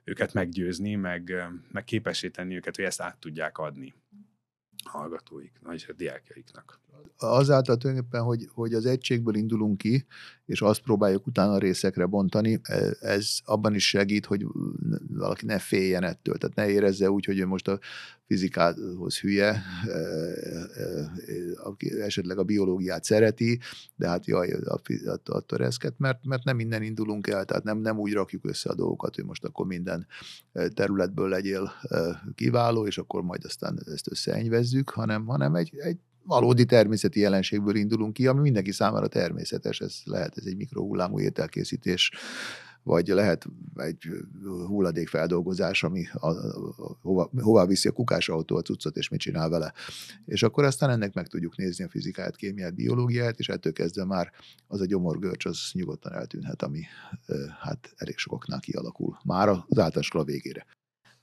őket 0.04 0.32
meggyőzni, 0.32 0.94
meg, 0.94 1.32
meg 1.72 1.84
képesíteni 1.84 2.56
őket, 2.56 2.76
hogy 2.76 2.84
ezt 2.84 3.00
át 3.00 3.16
tudják 3.16 3.58
adni 3.58 3.94
hallgatóik, 4.84 5.52
vagy 5.62 5.84
a 5.88 5.92
diákjaiknak. 5.92 6.79
Azáltal 7.16 7.76
tulajdonképpen, 7.76 8.22
hogy, 8.22 8.48
hogy 8.54 8.74
az 8.74 8.86
egységből 8.86 9.34
indulunk 9.34 9.78
ki, 9.78 10.06
és 10.50 10.60
azt 10.62 10.80
próbáljuk 10.80 11.26
utána 11.26 11.58
részekre 11.58 12.06
bontani, 12.06 12.60
e, 12.62 12.96
ez 13.00 13.28
abban 13.44 13.74
is 13.74 13.88
segít, 13.88 14.26
hogy 14.26 14.46
valaki 15.08 15.46
ne 15.46 15.58
féljen 15.58 16.04
ettől, 16.04 16.34
tehát 16.38 16.56
ne 16.56 16.68
érezze 16.68 17.10
úgy, 17.10 17.24
hogy 17.24 17.38
ő 17.38 17.46
most 17.46 17.68
a 17.68 17.78
fizikához 18.26 19.18
hülye, 19.18 19.62
e, 19.86 19.90
e, 20.78 22.02
esetleg 22.04 22.38
a 22.38 22.44
biológiát 22.44 23.04
szereti, 23.04 23.58
de 23.96 24.08
hát 24.08 24.26
jaj, 24.26 24.52
attól 25.24 25.58
reszket, 25.58 25.94
mert, 25.98 26.24
mert 26.24 26.44
nem 26.44 26.56
minden 26.56 26.82
indulunk 26.82 27.26
el, 27.26 27.44
tehát 27.44 27.64
nem, 27.64 27.78
nem 27.78 27.98
úgy 27.98 28.12
rakjuk 28.12 28.46
össze 28.46 28.70
a 28.70 28.74
dolgokat, 28.74 29.14
hogy 29.14 29.24
most 29.24 29.44
akkor 29.44 29.66
minden 29.66 30.06
területből 30.74 31.28
legyél 31.28 31.72
kiváló, 32.34 32.86
és 32.86 32.98
akkor 32.98 33.22
majd 33.22 33.44
aztán 33.44 33.78
ezt 33.86 34.10
összeenyvezzük, 34.10 34.90
hanem, 34.90 35.26
hanem 35.26 35.54
egy, 35.54 35.72
egy 35.76 35.98
valódi 36.30 36.64
természeti 36.64 37.20
jelenségből 37.20 37.76
indulunk 37.76 38.12
ki, 38.12 38.26
ami 38.26 38.40
mindenki 38.40 38.72
számára 38.72 39.08
természetes. 39.08 39.80
Ez 39.80 39.94
lehet 40.04 40.36
ez 40.36 40.44
egy 40.46 40.56
mikrohullámú 40.56 41.20
ételkészítés, 41.20 42.12
vagy 42.82 43.08
lehet 43.08 43.46
egy 43.74 44.08
hulladékfeldolgozás, 44.66 45.82
ami 45.82 46.06
a, 46.12 46.28
a, 46.28 46.96
hova, 47.02 47.30
hová 47.40 47.66
viszi 47.66 47.88
a 47.88 47.92
kukásautó 47.92 48.56
a 48.56 48.62
cuccot, 48.62 48.96
és 48.96 49.08
mit 49.08 49.20
csinál 49.20 49.48
vele. 49.48 49.72
És 50.24 50.42
akkor 50.42 50.64
aztán 50.64 50.90
ennek 50.90 51.14
meg 51.14 51.26
tudjuk 51.26 51.56
nézni 51.56 51.84
a 51.84 51.88
fizikáját, 51.88 52.36
kémiát, 52.36 52.74
biológiát, 52.74 53.38
és 53.38 53.48
ettől 53.48 53.72
kezdve 53.72 54.04
már 54.04 54.30
az 54.66 54.80
a 54.80 54.86
gyomorgörcs 54.86 55.44
az 55.44 55.58
nyugodtan 55.72 56.12
eltűnhet, 56.12 56.62
ami 56.62 56.82
hát 57.60 57.92
elég 57.96 58.18
sokaknál 58.18 58.60
kialakul. 58.60 59.18
Már 59.24 59.48
az 59.48 59.78
általános 59.78 60.10
végére. 60.24 60.66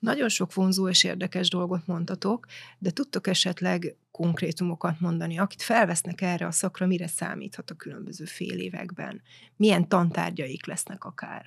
Nagyon 0.07 0.29
sok 0.29 0.53
vonzó 0.53 0.89
és 0.89 1.03
érdekes 1.03 1.49
dolgot 1.49 1.87
mondtatok, 1.87 2.45
de 2.77 2.91
tudtok 2.91 3.27
esetleg 3.27 3.95
konkrétumokat 4.11 4.99
mondani, 4.99 5.37
akit 5.37 5.61
felvesznek 5.61 6.21
erre 6.21 6.45
a 6.45 6.51
szakra, 6.51 6.85
mire 6.85 7.07
számíthat 7.07 7.69
a 7.69 7.75
különböző 7.75 8.25
fél 8.25 8.59
években? 8.59 9.21
Milyen 9.55 9.87
tantárgyaik 9.87 10.65
lesznek 10.65 11.03
akár? 11.03 11.45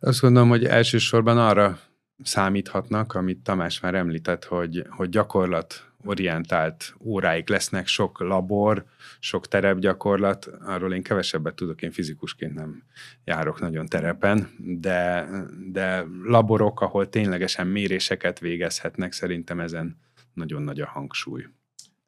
Azt 0.00 0.20
gondolom, 0.20 0.48
hogy 0.48 0.64
elsősorban 0.64 1.38
arra 1.38 1.80
számíthatnak, 2.22 3.14
amit 3.14 3.42
Tamás 3.42 3.80
már 3.80 3.94
említett, 3.94 4.44
hogy, 4.44 4.86
hogy 4.90 5.08
gyakorlat 5.08 5.92
orientált 6.06 6.94
óráik 7.00 7.48
lesznek, 7.48 7.86
sok 7.86 8.20
labor, 8.20 8.84
sok 9.18 9.48
terepgyakorlat, 9.48 10.46
arról 10.46 10.94
én 10.94 11.02
kevesebbet 11.02 11.54
tudok, 11.54 11.82
én 11.82 11.90
fizikusként 11.90 12.54
nem 12.54 12.82
járok 13.24 13.60
nagyon 13.60 13.86
terepen, 13.86 14.48
de, 14.58 15.28
de 15.72 16.06
laborok, 16.22 16.80
ahol 16.80 17.08
ténylegesen 17.08 17.66
méréseket 17.66 18.38
végezhetnek, 18.38 19.12
szerintem 19.12 19.60
ezen 19.60 19.96
nagyon 20.32 20.62
nagy 20.62 20.80
a 20.80 20.86
hangsúly. 20.86 21.44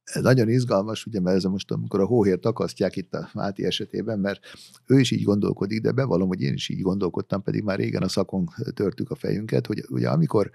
Ez 0.03 0.23
nagyon 0.23 0.49
izgalmas, 0.49 1.07
ugye, 1.07 1.21
mert 1.21 1.37
ez 1.37 1.45
most, 1.45 1.71
amikor 1.71 2.01
a 2.01 2.07
hóhért 2.07 2.47
akasztják 2.47 2.97
itt 2.97 3.15
a 3.15 3.31
Máti 3.35 3.65
esetében, 3.65 4.19
mert 4.19 4.41
ő 4.87 4.99
is 4.99 5.11
így 5.11 5.23
gondolkodik, 5.23 5.81
de 5.81 5.93
bevallom, 5.93 6.29
hogy 6.29 6.41
én 6.41 6.53
is 6.53 6.69
így 6.69 6.81
gondolkodtam, 6.81 7.43
pedig 7.43 7.63
már 7.63 7.79
régen 7.79 8.03
a 8.03 8.09
szakon 8.09 8.49
törtük 8.75 9.11
a 9.11 9.15
fejünket, 9.15 9.67
hogy 9.67 9.85
ugye 9.89 10.09
amikor 10.09 10.51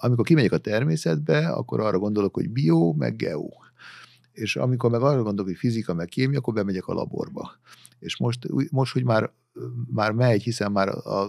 amikor 0.00 0.24
kimegyek 0.24 0.52
a 0.52 0.58
természetbe, 0.58 1.48
akkor 1.48 1.80
arra 1.80 1.98
gondolok, 1.98 2.34
hogy 2.34 2.50
bio, 2.50 2.92
meg 2.92 3.16
geo. 3.16 3.48
És 4.32 4.56
amikor 4.56 4.90
meg 4.90 5.00
arra 5.00 5.22
gondolok, 5.22 5.46
hogy 5.46 5.56
fizika, 5.56 5.94
meg 5.94 6.08
kémia, 6.08 6.38
akkor 6.38 6.54
bemegyek 6.54 6.86
a 6.86 6.94
laborba. 6.94 7.50
És 8.00 8.16
most, 8.16 8.46
most 8.70 8.92
hogy 8.92 9.04
már 9.04 9.32
már 9.92 10.12
megy, 10.12 10.42
hiszen 10.42 10.72
már 10.72 10.88
a, 10.88 11.28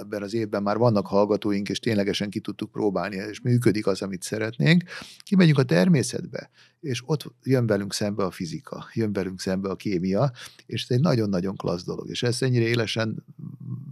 ebben 0.00 0.22
az 0.22 0.34
évben 0.34 0.62
már 0.62 0.76
vannak 0.76 1.06
hallgatóink, 1.06 1.68
és 1.68 1.78
ténylegesen 1.78 2.30
ki 2.30 2.40
tudtuk 2.40 2.70
próbálni, 2.70 3.16
és 3.16 3.40
működik 3.40 3.86
az, 3.86 4.02
amit 4.02 4.22
szeretnénk. 4.22 4.82
Kimegyünk 5.22 5.58
a 5.58 5.62
természetbe, 5.62 6.50
és 6.80 7.02
ott 7.06 7.34
jön 7.42 7.66
velünk 7.66 7.92
szembe 7.92 8.24
a 8.24 8.30
fizika, 8.30 8.86
jön 8.94 9.12
velünk 9.12 9.40
szembe 9.40 9.68
a 9.68 9.76
kémia, 9.76 10.32
és 10.66 10.82
ez 10.82 10.96
egy 10.96 11.02
nagyon-nagyon 11.02 11.56
klassz 11.56 11.84
dolog. 11.84 12.08
És 12.08 12.22
ezt 12.22 12.42
ennyire 12.42 12.64
élesen 12.64 13.24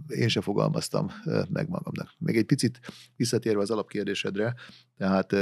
én 0.07 0.27
se 0.27 0.41
fogalmaztam 0.41 1.11
meg 1.49 1.69
magamnak. 1.69 2.13
Még 2.17 2.37
egy 2.37 2.45
picit 2.45 2.79
visszatérve 3.15 3.61
az 3.61 3.71
alapkérdésedre, 3.71 4.55
tehát 4.97 5.35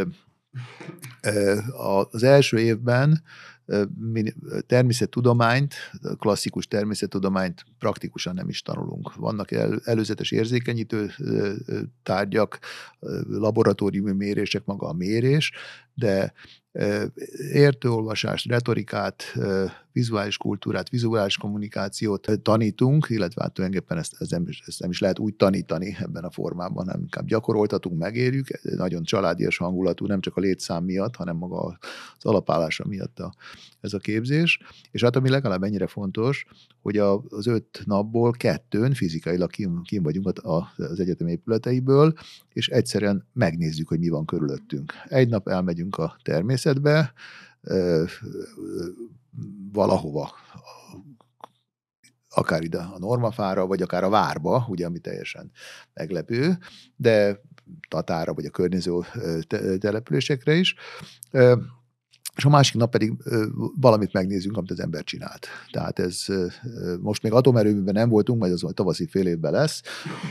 az 2.12 2.24
első 2.24 2.60
évben 2.60 3.24
természettudományt, 4.68 5.76
klasszikus 6.20 6.68
természettudományt 6.68 7.66
praktikusan 7.80 8.34
nem 8.34 8.50
is 8.50 8.62
tanulunk. 8.62 9.16
Vannak 9.16 9.52
el, 9.52 9.82
előzetes 9.84 10.32
érzékenyítő 10.32 11.12
tárgyak, 12.04 12.60
laboratóriumi 13.28 14.12
mérések, 14.12 14.66
maga 14.66 14.88
a 14.88 14.94
mérés, 14.94 15.52
de 15.94 16.34
értőolvasást, 17.52 18.48
retorikát, 18.48 19.24
vizuális 19.98 20.38
kultúrát, 20.38 20.90
vizuális 20.90 21.38
kommunikációt 21.38 22.28
tanítunk, 22.42 23.06
illetve 23.10 23.42
hát 23.42 23.54
tulajdonképpen 23.54 23.98
ezt, 23.98 24.16
ezt, 24.20 24.32
nem, 24.32 24.46
ezt 24.66 24.80
nem 24.80 24.90
is 24.90 25.00
lehet 25.00 25.20
úgy 25.20 25.36
tanítani 25.36 25.98
ebben 26.00 26.24
a 26.24 26.32
formában, 26.32 26.86
hanem 26.86 27.02
inkább 27.02 27.26
gyakoroltatunk, 27.26 28.00
megérjük, 28.00 28.48
nagyon 28.62 29.04
családias 29.04 29.58
hangulatú, 29.58 30.06
nem 30.06 30.22
csak 30.22 30.38
a 30.38 30.40
létszám 30.40 30.84
miatt, 30.84 31.16
hanem 31.16 31.36
maga 31.36 31.78
az 32.18 32.26
alapállása 32.26 32.86
miatt 32.88 33.20
a, 33.20 33.34
ez 33.82 33.94
a 33.94 33.98
képzés. 33.98 34.60
És 34.92 35.04
hát 35.04 35.16
ami 35.16 35.30
legalább 35.30 35.64
ennyire 35.64 35.88
fontos, 35.88 36.46
hogy 36.82 36.98
a, 36.98 37.24
az 37.30 37.48
öt 37.48 37.82
napból 37.86 38.32
kettőn 38.32 38.94
fizikailag 38.94 39.50
kim, 39.50 39.82
kim 39.82 40.04
vagyunk 40.04 40.32
az 40.78 41.00
egyetem 41.00 41.28
épületeiből, 41.28 42.14
és 42.54 42.68
egyszerűen 42.68 43.28
megnézzük, 43.34 43.88
hogy 43.88 44.00
mi 44.00 44.10
van 44.10 44.26
körülöttünk. 44.26 44.94
Egy 45.06 45.30
nap 45.30 45.48
elmegyünk 45.48 45.98
a 45.98 46.18
természetbe, 46.24 47.14
valahova, 49.72 50.32
akár 52.30 52.64
ide 52.64 52.78
a 52.78 53.00
normafára, 53.00 53.68
vagy 53.68 53.82
akár 53.82 54.04
a 54.04 54.10
várba, 54.10 54.66
ugye, 54.70 54.86
ami 54.86 55.00
teljesen 55.00 55.52
meglepő, 55.94 56.58
de 56.96 57.42
Tatára, 57.90 58.34
vagy 58.34 58.46
a 58.46 58.50
környező 58.50 58.92
településekre 59.78 60.54
is 60.54 60.76
és 62.38 62.46
a 62.46 62.50
másik 62.50 62.76
nap 62.76 62.92
pedig 62.92 63.14
valamit 63.76 64.14
megnézünk, 64.14 64.58
amit 64.58 64.72
az 64.72 64.80
ember 64.80 65.04
csinált. 65.04 65.48
Tehát 65.72 66.00
ez 66.00 66.26
most 67.00 67.24
még 67.24 67.32
atomerőműben 67.32 67.94
nem 67.94 68.10
voltunk, 68.10 68.40
majd 68.40 68.52
az 68.52 68.62
majd 68.62 68.76
tavaszi 68.76 69.08
fél 69.08 69.28
évben 69.28 69.52
lesz, 69.52 69.82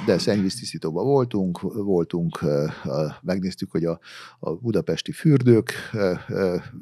de 0.06 0.18
szennyvíztisztítóban 0.18 1.04
voltunk, 1.04 1.60
voltunk, 1.74 2.44
megnéztük, 3.22 3.70
hogy 3.70 3.84
a, 3.84 4.00
a 4.38 4.54
budapesti 4.54 5.12
fürdők 5.12 5.72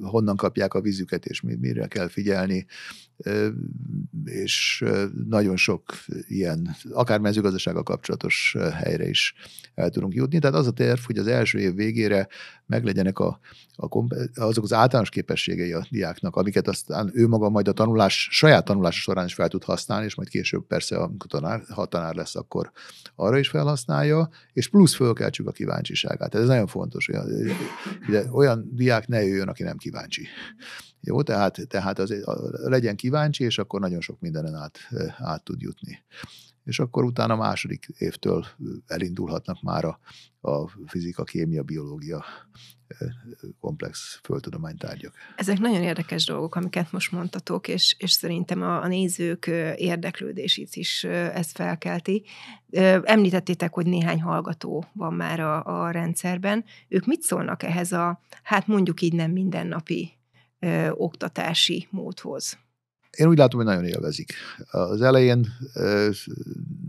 honnan 0.01 0.37
kapják 0.37 0.75
a 0.75 0.81
vízüket, 0.81 1.27
és 1.27 1.41
mire 1.41 1.87
kell 1.87 2.09
figyelni, 2.09 2.67
és 4.25 4.85
nagyon 5.29 5.57
sok 5.57 5.83
ilyen, 6.29 6.77
akár 6.93 7.21
mezőgazdasággal 7.21 7.83
kapcsolatos 7.83 8.57
helyre 8.73 9.09
is 9.09 9.35
el 9.75 9.91
tudunk 9.91 10.15
jutni. 10.15 10.39
Tehát 10.39 10.57
az 10.57 10.67
a 10.67 10.71
terv, 10.71 11.01
hogy 11.01 11.19
az 11.19 11.27
első 11.27 11.59
év 11.59 11.75
végére 11.75 12.29
meglegyenek 12.67 13.19
a, 13.19 13.39
a, 13.77 14.05
azok 14.35 14.65
az 14.65 14.73
általános 14.73 15.09
képességei 15.09 15.73
a 15.73 15.87
diáknak, 15.91 16.37
amiket 16.37 16.69
aztán 16.69 17.11
ő 17.15 17.27
maga 17.27 17.49
majd 17.49 17.69
a 17.69 17.73
tanulás, 17.73 18.29
saját 18.31 18.65
tanulás 18.65 19.03
során 19.03 19.25
is 19.25 19.35
fel 19.35 19.49
tud 19.49 19.65
használni, 19.65 20.05
és 20.05 20.15
majd 20.15 20.29
később 20.29 20.67
persze, 20.67 20.97
amikor 20.97 21.31
tanár, 21.31 21.63
ha 21.69 21.87
tanár 21.87 22.15
lesz, 22.15 22.37
akkor 22.37 22.73
arra 23.15 23.39
is 23.39 23.49
felhasználja, 23.49 24.29
és 24.53 24.69
plusz 24.69 24.95
fölkeltsük 24.95 25.49
a 25.49 25.53
kíváncsiságát. 25.53 26.35
Ez 26.35 26.47
nagyon 26.47 26.67
fontos, 26.67 27.07
hogy 27.07 27.53
ugye, 28.09 28.25
olyan 28.31 28.71
diák 28.73 29.07
ne 29.07 29.23
jöjjön, 29.23 29.49
aki 29.49 29.63
nem 29.63 29.77
kíváncsi. 29.77 30.27
Jó, 31.05 31.23
tehát, 31.23 31.59
tehát 31.69 31.99
azért 31.99 32.25
legyen 32.53 32.97
kíváncsi, 32.97 33.45
és 33.45 33.59
akkor 33.59 33.81
nagyon 33.81 34.01
sok 34.01 34.21
mindenen 34.21 34.55
át, 34.55 34.79
át 35.19 35.43
tud 35.43 35.61
jutni 35.61 36.05
és 36.65 36.79
akkor 36.79 37.05
utána 37.05 37.33
a 37.33 37.37
második 37.37 37.87
évtől 37.99 38.47
elindulhatnak 38.87 39.63
már 39.63 39.85
a, 39.85 39.99
a 40.41 40.69
fizika, 40.87 41.25
kémia, 41.25 41.63
biológia 41.63 42.25
komplex 43.61 44.21
földtudománytárgyak. 44.23 45.15
Ezek 45.37 45.59
nagyon 45.59 45.83
érdekes 45.83 46.25
dolgok, 46.25 46.55
amiket 46.55 46.93
most 46.93 47.13
mondtatok, 47.13 47.69
és, 47.69 47.97
és 47.99 48.11
szerintem 48.11 48.63
a, 48.63 48.83
a 48.83 48.87
nézők 48.87 49.47
érdeklődését 49.77 50.75
is 50.75 51.05
ez 51.05 51.51
felkelti. 51.51 52.25
Említettétek, 53.03 53.75
hogy 53.75 53.87
néhány 53.87 54.23
hallgató 54.23 54.85
van 54.93 55.15
már 55.15 55.41
a, 55.41 55.83
a 55.83 55.91
rendszerben. 55.91 56.65
Ők 56.89 57.07
mit 57.07 57.23
szólnak 57.23 57.63
ehhez 57.63 57.93
a, 57.93 58.21
hát 58.43 58.67
mondjuk 58.67 59.01
így 59.01 59.13
nem 59.13 59.31
mindennapi 59.31 60.13
ö, 60.65 60.91
oktatási 60.91 61.87
módhoz? 61.91 62.59
Én 63.17 63.29
úgy 63.29 63.39
látom, 63.39 63.61
hogy 63.61 63.69
nagyon 63.69 63.85
élvezik. 63.85 64.33
Az 64.71 65.01
elején 65.01 65.47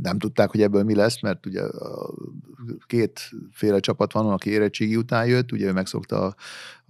nem 0.01 0.19
tudták, 0.19 0.49
hogy 0.49 0.61
ebből 0.61 0.83
mi 0.83 0.95
lesz, 0.95 1.21
mert 1.21 1.45
ugye 1.45 1.61
kétféle 2.87 3.79
csapat 3.79 4.11
van, 4.11 4.31
aki 4.31 4.49
érettségi 4.49 4.95
után 4.95 5.25
jött, 5.27 5.51
ugye 5.51 5.67
ő 5.67 5.71
megszokta 5.71 6.25
a, 6.25 6.35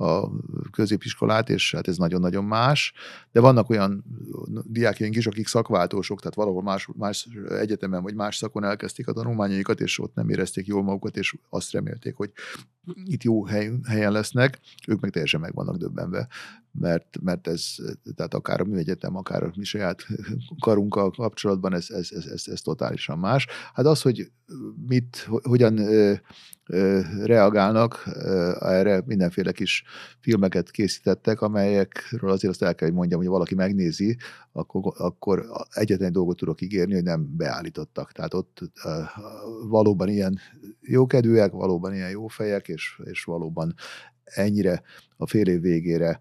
a 0.06 0.32
középiskolát, 0.72 1.50
és 1.50 1.72
hát 1.76 1.88
ez 1.88 1.98
nagyon-nagyon 1.98 2.44
más, 2.44 2.94
de 3.32 3.40
vannak 3.40 3.70
olyan 3.70 4.04
diákjaink 4.64 5.16
is, 5.16 5.28
akik 5.28 5.48
szakváltósok, 5.48 6.20
tehát 6.20 6.36
valahol 6.36 6.62
más, 6.62 6.90
más 6.98 7.28
egyetemen 7.50 8.04
vagy 8.04 8.16
más 8.16 8.36
szakon 8.36 8.64
elkezdték 8.64 9.08
a 9.08 9.14
tanulmányaikat, 9.14 9.80
és 9.80 10.00
ott 10.00 10.16
nem 10.16 10.30
érezték 10.30 10.66
jól 10.66 10.84
magukat, 10.84 11.18
és 11.18 11.36
azt 11.50 11.72
remélték, 11.72 12.16
hogy 12.16 12.32
itt 13.04 13.24
jó 13.24 13.46
hely, 13.46 13.72
helyen 13.88 14.12
lesznek, 14.12 14.60
ők 14.88 15.00
meg 15.00 15.12
teljesen 15.12 15.40
meg 15.40 15.54
vannak 15.54 15.78
döbbenve, 15.78 16.28
mert, 16.80 17.18
mert 17.22 17.48
ez, 17.48 17.76
tehát 18.16 18.34
akár 18.34 18.62
a 18.62 18.64
műegyetem, 18.64 19.16
akár 19.16 19.44
a 19.44 19.52
mi 19.56 19.64
saját 19.64 20.06
karunkkal 20.60 21.12
kapcsolatban 21.12 21.74
ez, 21.74 21.90
ez, 21.90 22.10
ez, 22.12 22.26
ez, 22.26 22.44
ez 22.48 22.62
totálisan 22.62 23.20
más. 23.20 23.48
Hát 23.74 23.86
az, 23.86 24.02
hogy 24.02 24.32
mit, 24.88 25.30
hogyan 25.44 25.78
ö, 25.78 26.14
ö, 26.66 27.00
reagálnak, 27.24 28.04
ö, 28.06 28.52
erre 28.60 29.02
mindenféle 29.06 29.52
kis 29.52 29.84
filmeket 30.20 30.72
készítettek, 30.72 31.42
amelyekről 31.42 32.32
azért 32.32 32.54
azt 32.54 32.64
el 32.64 32.76
kell, 32.76 32.88
hogy 32.88 32.98
mondjam, 32.98 33.20
hogy 33.20 33.30
valaki 33.30 33.56
megnézi, 33.56 34.18
akkor, 34.52 34.94
akkor 34.98 35.46
egyetlen 35.70 36.12
dolgot 36.12 36.38
tudok 36.38 36.62
ígérni, 36.62 36.94
hogy 36.94 37.04
nem 37.04 37.36
beállítottak. 37.38 38.12
Tehát 38.12 38.34
ott 38.34 38.60
ö, 38.84 39.02
valóban 39.68 40.10
ilyen 40.10 40.40
jókedvűek, 40.82 41.52
valóban 41.52 41.94
ilyen 41.94 42.10
jó 42.10 42.28
fejek, 42.28 42.68
és, 42.68 43.02
és 43.04 43.24
valóban 43.24 43.74
ennyire 44.24 44.82
a 45.18 45.28
fél 45.28 45.48
év 45.48 45.62
végére 45.62 46.20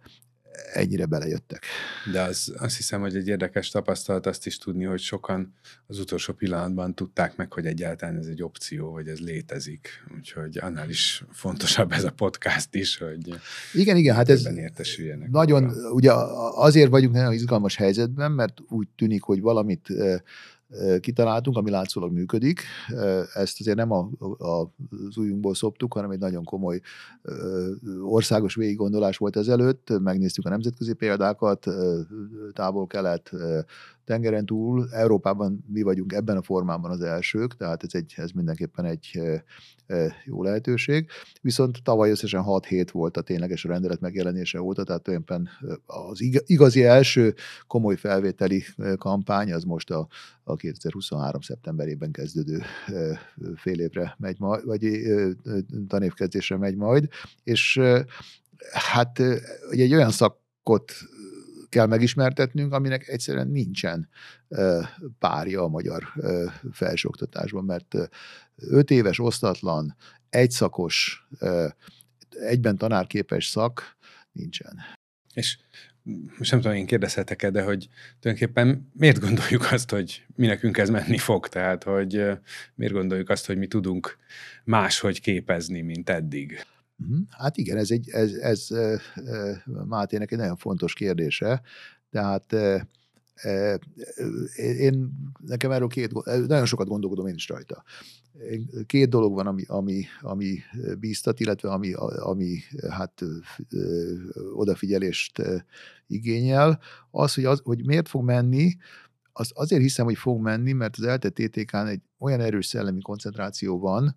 ennyire 0.72 1.06
belejöttek. 1.06 1.64
De 2.12 2.22
az, 2.22 2.54
azt 2.58 2.76
hiszem, 2.76 3.00
hogy 3.00 3.16
egy 3.16 3.28
érdekes 3.28 3.68
tapasztalat 3.68 4.26
azt 4.26 4.46
is 4.46 4.58
tudni, 4.58 4.84
hogy 4.84 5.00
sokan 5.00 5.54
az 5.86 5.98
utolsó 5.98 6.32
pillanatban 6.32 6.94
tudták 6.94 7.36
meg, 7.36 7.52
hogy 7.52 7.66
egyáltalán 7.66 8.16
ez 8.16 8.26
egy 8.26 8.42
opció, 8.42 8.90
vagy 8.90 9.08
ez 9.08 9.18
létezik. 9.18 9.88
Úgyhogy 10.16 10.58
annál 10.58 10.88
is 10.88 11.24
fontosabb 11.30 11.92
ez 11.92 12.04
a 12.04 12.10
podcast 12.10 12.74
is, 12.74 12.98
hogy 12.98 13.40
igen, 13.72 13.96
igen, 13.96 14.14
hát 14.14 14.28
ez 14.28 14.46
értesüljenek. 14.46 15.30
Nagyon, 15.30 15.64
arra. 15.64 15.90
ugye 15.90 16.12
azért 16.54 16.90
vagyunk 16.90 17.14
nagyon 17.14 17.32
izgalmas 17.32 17.76
helyzetben, 17.76 18.32
mert 18.32 18.60
úgy 18.68 18.88
tűnik, 18.96 19.22
hogy 19.22 19.40
valamit 19.40 19.88
kitaláltunk, 21.00 21.56
ami 21.56 21.70
látszólag 21.70 22.12
működik. 22.12 22.62
Ezt 23.34 23.60
azért 23.60 23.76
nem 23.76 23.90
a, 23.90 24.08
a, 24.38 24.60
az 25.08 25.16
újunkból 25.16 25.54
szoptuk, 25.54 25.92
hanem 25.92 26.10
egy 26.10 26.18
nagyon 26.18 26.44
komoly 26.44 26.80
országos 28.02 28.54
végiggondolás 28.54 29.16
volt 29.16 29.36
ezelőtt. 29.36 29.98
Megnéztük 30.00 30.46
a 30.46 30.48
nemzetközi 30.48 30.92
példákat, 30.92 31.66
távol-kelet, 32.52 33.30
tengeren 34.04 34.46
túl. 34.46 34.88
Európában 34.92 35.64
mi 35.68 35.82
vagyunk 35.82 36.12
ebben 36.12 36.36
a 36.36 36.42
formában 36.42 36.90
az 36.90 37.00
elsők, 37.00 37.56
tehát 37.56 37.82
ez, 37.82 37.94
egy, 37.94 38.12
ez 38.16 38.30
mindenképpen 38.30 38.84
egy 38.84 39.20
jó 40.24 40.42
lehetőség. 40.42 41.08
Viszont 41.40 41.82
tavaly 41.82 42.10
összesen 42.10 42.42
6 42.42 42.66
hét 42.66 42.90
volt 42.90 43.16
a 43.16 43.20
tényleges 43.20 43.64
rendelet 43.64 44.00
megjelenése 44.00 44.62
óta, 44.62 44.84
tehát 44.84 45.02
tulajdonképpen 45.02 45.48
az 45.86 46.20
igazi 46.46 46.84
első 46.84 47.34
komoly 47.66 47.96
felvételi 47.96 48.64
kampány 48.96 49.52
az 49.52 49.64
most 49.64 49.90
a, 49.90 50.08
a 50.44 50.56
2023. 50.56 51.40
szeptemberében 51.40 52.10
kezdődő 52.10 52.62
fél 53.54 53.80
évre 53.80 54.14
megy 54.18 54.38
majd, 54.38 54.64
vagy 54.64 54.98
tanévkezdésre 55.88 56.56
megy 56.56 56.76
majd, 56.76 57.08
és 57.42 57.80
hát 58.72 59.18
egy 59.70 59.94
olyan 59.94 60.10
szakot 60.10 60.92
kell 61.74 61.86
megismertetnünk, 61.86 62.72
aminek 62.72 63.08
egyszerűen 63.08 63.48
nincsen 63.48 64.08
párja 65.18 65.62
a 65.62 65.68
magyar 65.68 66.12
felsőoktatásban, 66.72 67.64
mert 67.64 67.96
öt 68.56 68.90
éves 68.90 69.18
osztatlan, 69.18 69.96
egyszakos, 70.30 71.26
egyben 72.30 72.76
tanárképes 72.76 73.46
szak 73.46 73.96
nincsen. 74.32 74.78
És 75.34 75.58
most 76.38 76.50
nem 76.50 76.60
tudom, 76.60 76.76
én 76.76 76.86
kérdezhetek-e, 76.86 77.50
de 77.50 77.62
hogy 77.62 77.88
tulajdonképpen 78.20 78.90
miért 78.92 79.20
gondoljuk 79.20 79.72
azt, 79.72 79.90
hogy 79.90 80.24
mi 80.36 80.46
nekünk 80.46 80.78
ez 80.78 80.90
menni 80.90 81.18
fog? 81.18 81.48
Tehát, 81.48 81.82
hogy 81.82 82.12
miért 82.74 82.92
gondoljuk 82.92 83.28
azt, 83.28 83.46
hogy 83.46 83.58
mi 83.58 83.66
tudunk 83.66 84.18
máshogy 84.64 85.20
képezni, 85.20 85.80
mint 85.80 86.10
eddig? 86.10 86.66
Mhm. 86.96 87.18
Hát 87.28 87.56
igen, 87.56 87.76
ez, 87.76 87.90
egy, 87.90 88.08
ez, 88.10 88.32
ez 88.32 88.68
Mátének 89.64 90.32
egy 90.32 90.38
nagyon 90.38 90.56
fontos 90.56 90.94
kérdése. 90.94 91.62
Tehát 92.10 92.56
én, 94.56 95.10
nekem 95.46 95.70
erről 95.70 95.88
két, 95.88 96.24
nagyon 96.24 96.66
sokat 96.66 96.88
gondolkodom 96.88 97.26
én 97.26 97.34
is 97.34 97.48
rajta. 97.48 97.84
Két 98.86 99.08
dolog 99.08 99.34
van, 99.34 99.46
ami, 99.46 99.64
ami, 99.66 100.04
ami 100.20 100.58
bíztat, 100.98 101.40
illetve 101.40 101.70
ami, 101.70 101.92
ami 102.18 102.58
hát 102.90 103.22
odafigyelést 104.54 105.42
igényel. 106.06 106.80
Az, 107.10 107.34
hogy, 107.34 107.44
az, 107.44 107.60
hogy 107.64 107.86
miért 107.86 108.08
fog 108.08 108.24
menni, 108.24 108.76
az 109.32 109.50
azért 109.54 109.82
hiszem, 109.82 110.04
hogy 110.04 110.16
fog 110.16 110.40
menni, 110.40 110.72
mert 110.72 110.96
az 110.96 111.04
ELTE 111.04 111.28
TTK-n 111.28 111.86
egy 111.86 112.02
olyan 112.18 112.40
erős 112.40 112.66
szellemi 112.66 113.00
koncentráció 113.00 113.78
van, 113.78 114.16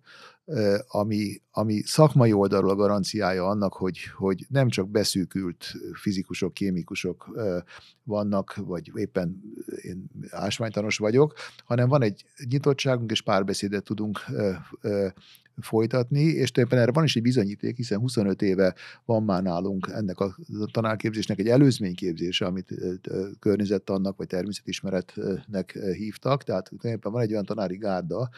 ami, 0.88 1.40
ami 1.50 1.82
szakmai 1.84 2.32
oldalról 2.32 2.70
a 2.70 2.74
garanciája 2.74 3.46
annak, 3.46 3.72
hogy, 3.72 3.98
hogy 4.16 4.46
nem 4.48 4.68
csak 4.68 4.88
beszűkült 4.88 5.72
fizikusok, 5.92 6.54
kémikusok 6.54 7.30
vannak, 8.02 8.54
vagy 8.56 8.90
éppen 8.94 9.42
én 9.82 10.04
ásványtanos 10.30 10.98
vagyok, 10.98 11.34
hanem 11.64 11.88
van 11.88 12.02
egy 12.02 12.24
nyitottságunk, 12.48 13.10
és 13.10 13.22
párbeszédet 13.22 13.84
tudunk 13.84 14.24
folytatni, 15.60 16.20
és 16.20 16.50
tulajdonképpen 16.50 16.78
erre 16.78 16.92
van 16.92 17.04
is 17.04 17.16
egy 17.16 17.22
bizonyíték, 17.22 17.76
hiszen 17.76 17.98
25 17.98 18.42
éve 18.42 18.74
van 19.04 19.22
már 19.22 19.42
nálunk 19.42 19.90
ennek 19.92 20.20
a 20.20 20.36
tanárképzésnek 20.72 21.38
egy 21.38 21.48
előzményképzése, 21.48 22.46
amit 22.46 22.74
környezettannak 23.38 24.16
vagy 24.16 24.26
természetismeretnek 24.26 25.78
hívtak, 25.96 26.44
tehát 26.44 26.64
tulajdonképpen 26.64 27.12
van 27.12 27.22
egy 27.22 27.32
olyan 27.32 27.44
tanári 27.44 27.76
gárda, 27.76 28.28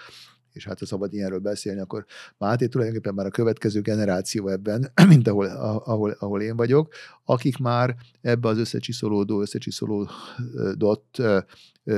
és 0.53 0.67
hát 0.67 0.79
ha 0.79 0.87
szabad 0.87 1.13
ilyenről 1.13 1.39
beszélni, 1.39 1.81
akkor 1.81 2.05
Máté 2.39 2.67
tulajdonképpen 2.67 3.15
már 3.15 3.27
a 3.27 3.31
következő 3.31 3.81
generáció 3.81 4.49
ebben, 4.49 4.93
mint 5.09 5.29
ahol, 5.29 5.47
ahol, 5.85 6.17
ahol 6.19 6.43
én 6.43 6.57
vagyok, 6.57 6.95
akik 7.25 7.59
már 7.59 7.97
ebbe 8.21 8.49
az 8.49 8.59
összecsiszolódó, 8.59 9.41
összecsiszolódott 9.41 11.23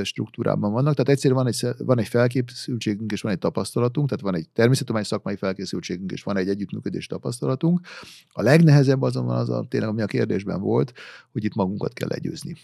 struktúrában 0.02 0.72
vannak. 0.72 0.92
Tehát 0.92 1.08
egyszerűen 1.08 1.44
van 1.44 1.52
egy, 1.52 1.84
van 1.86 1.98
egy 1.98 2.08
felkészültségünk, 2.08 3.12
és 3.12 3.20
van 3.20 3.32
egy 3.32 3.38
tapasztalatunk, 3.38 4.08
tehát 4.08 4.24
van 4.24 4.34
egy 4.34 4.48
természettudományi 4.52 5.06
szakmai 5.06 5.36
felkészültségünk, 5.36 6.12
és 6.12 6.22
van 6.22 6.36
egy 6.36 6.48
együttműködés 6.48 7.06
tapasztalatunk. 7.06 7.80
A 8.28 8.42
legnehezebb 8.42 9.02
azonban 9.02 9.36
az 9.36 9.50
a, 9.50 9.66
tényleg, 9.68 9.88
ami 9.88 10.02
a 10.02 10.06
kérdésben 10.06 10.60
volt, 10.60 10.92
hogy 11.32 11.44
itt 11.44 11.54
magunkat 11.54 11.92
kell 11.92 12.08
legyőzni. 12.08 12.56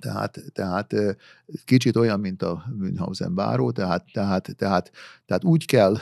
Tehát, 0.00 0.38
tehát 0.52 0.94
kicsit 1.64 1.96
olyan, 1.96 2.20
mint 2.20 2.42
a 2.42 2.64
Münchhausen 2.76 3.34
báró, 3.34 3.70
tehát, 3.70 4.04
tehát, 4.12 4.54
tehát, 4.56 4.90
tehát 5.26 5.44
úgy, 5.44 5.66
kell, 5.66 5.96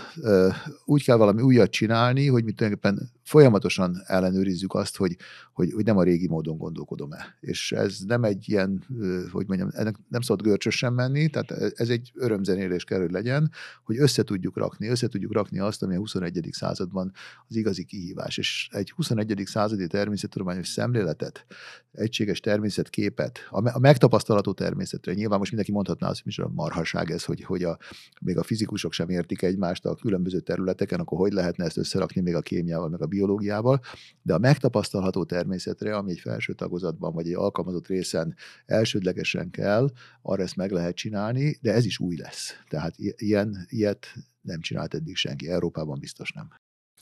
úgy 0.84 1.04
kell 1.04 1.16
valami 1.16 1.42
újat 1.42 1.70
csinálni, 1.70 2.26
hogy 2.26 2.44
mi 2.44 2.52
tulajdonképpen 2.52 3.10
folyamatosan 3.30 4.02
ellenőrizzük 4.06 4.74
azt, 4.74 4.96
hogy, 4.96 5.16
hogy, 5.52 5.72
hogy 5.72 5.84
nem 5.84 5.96
a 5.96 6.02
régi 6.02 6.28
módon 6.28 6.56
gondolkodom-e. 6.56 7.36
És 7.40 7.72
ez 7.72 7.98
nem 8.06 8.24
egy 8.24 8.48
ilyen, 8.48 8.84
hogy 9.30 9.46
mondjam, 9.46 9.68
ennek 9.72 9.94
nem 10.08 10.20
szabad 10.20 10.44
görcsösen 10.44 10.92
menni, 10.92 11.28
tehát 11.28 11.50
ez 11.74 11.88
egy 11.88 12.12
örömzenélés 12.14 12.84
kell, 12.84 13.00
hogy 13.00 13.10
legyen, 13.10 13.50
hogy 13.82 13.98
össze 13.98 14.22
tudjuk 14.22 14.56
rakni, 14.56 14.88
össze 14.88 15.08
tudjuk 15.08 15.32
rakni 15.32 15.58
azt, 15.58 15.82
ami 15.82 15.94
a 15.94 15.98
21. 15.98 16.48
században 16.50 17.12
az 17.48 17.56
igazi 17.56 17.84
kihívás. 17.84 18.38
És 18.38 18.68
egy 18.72 18.90
21. 18.90 19.42
századi 19.44 19.86
természettudományos 19.86 20.68
szemléletet, 20.68 21.46
egységes 21.92 22.40
természetképet, 22.40 23.38
a 23.50 23.78
megtapasztalatú 23.78 24.52
természetre, 24.52 25.12
nyilván 25.12 25.38
most 25.38 25.50
mindenki 25.50 25.72
mondhatná 25.74 26.08
azt, 26.08 26.22
hogy 26.22 26.34
a 26.36 26.50
marhaság 26.54 27.10
ez, 27.10 27.24
hogy, 27.24 27.44
hogy 27.44 27.62
a, 27.62 27.78
még 28.20 28.38
a 28.38 28.42
fizikusok 28.42 28.92
sem 28.92 29.08
értik 29.08 29.42
egymást 29.42 29.84
a 29.84 29.94
különböző 29.94 30.40
területeken, 30.40 31.00
akkor 31.00 31.18
hogy 31.18 31.32
lehetne 31.32 31.64
ezt 31.64 31.76
összerakni 31.76 32.20
még 32.20 32.34
a 32.34 32.40
kémiával, 32.40 32.88
meg 32.88 33.02
a 33.02 33.06
biológiával, 33.20 33.80
de 34.22 34.34
a 34.34 34.38
megtapasztalható 34.38 35.24
természetre, 35.24 35.96
ami 35.96 36.10
egy 36.10 36.20
felső 36.20 36.52
tagozatban 36.52 37.12
vagy 37.14 37.26
egy 37.26 37.34
alkalmazott 37.34 37.86
részen 37.86 38.36
elsődlegesen 38.66 39.50
kell, 39.50 39.90
arra 40.22 40.42
ezt 40.42 40.56
meg 40.56 40.70
lehet 40.70 40.94
csinálni, 40.94 41.58
de 41.60 41.72
ez 41.72 41.84
is 41.84 41.98
új 41.98 42.16
lesz. 42.16 42.54
Tehát 42.68 42.94
ilyen, 42.98 43.66
ilyet 43.68 44.14
nem 44.40 44.60
csinált 44.60 44.94
eddig 44.94 45.16
senki, 45.16 45.48
Európában 45.48 45.98
biztos 45.98 46.32
nem. 46.32 46.48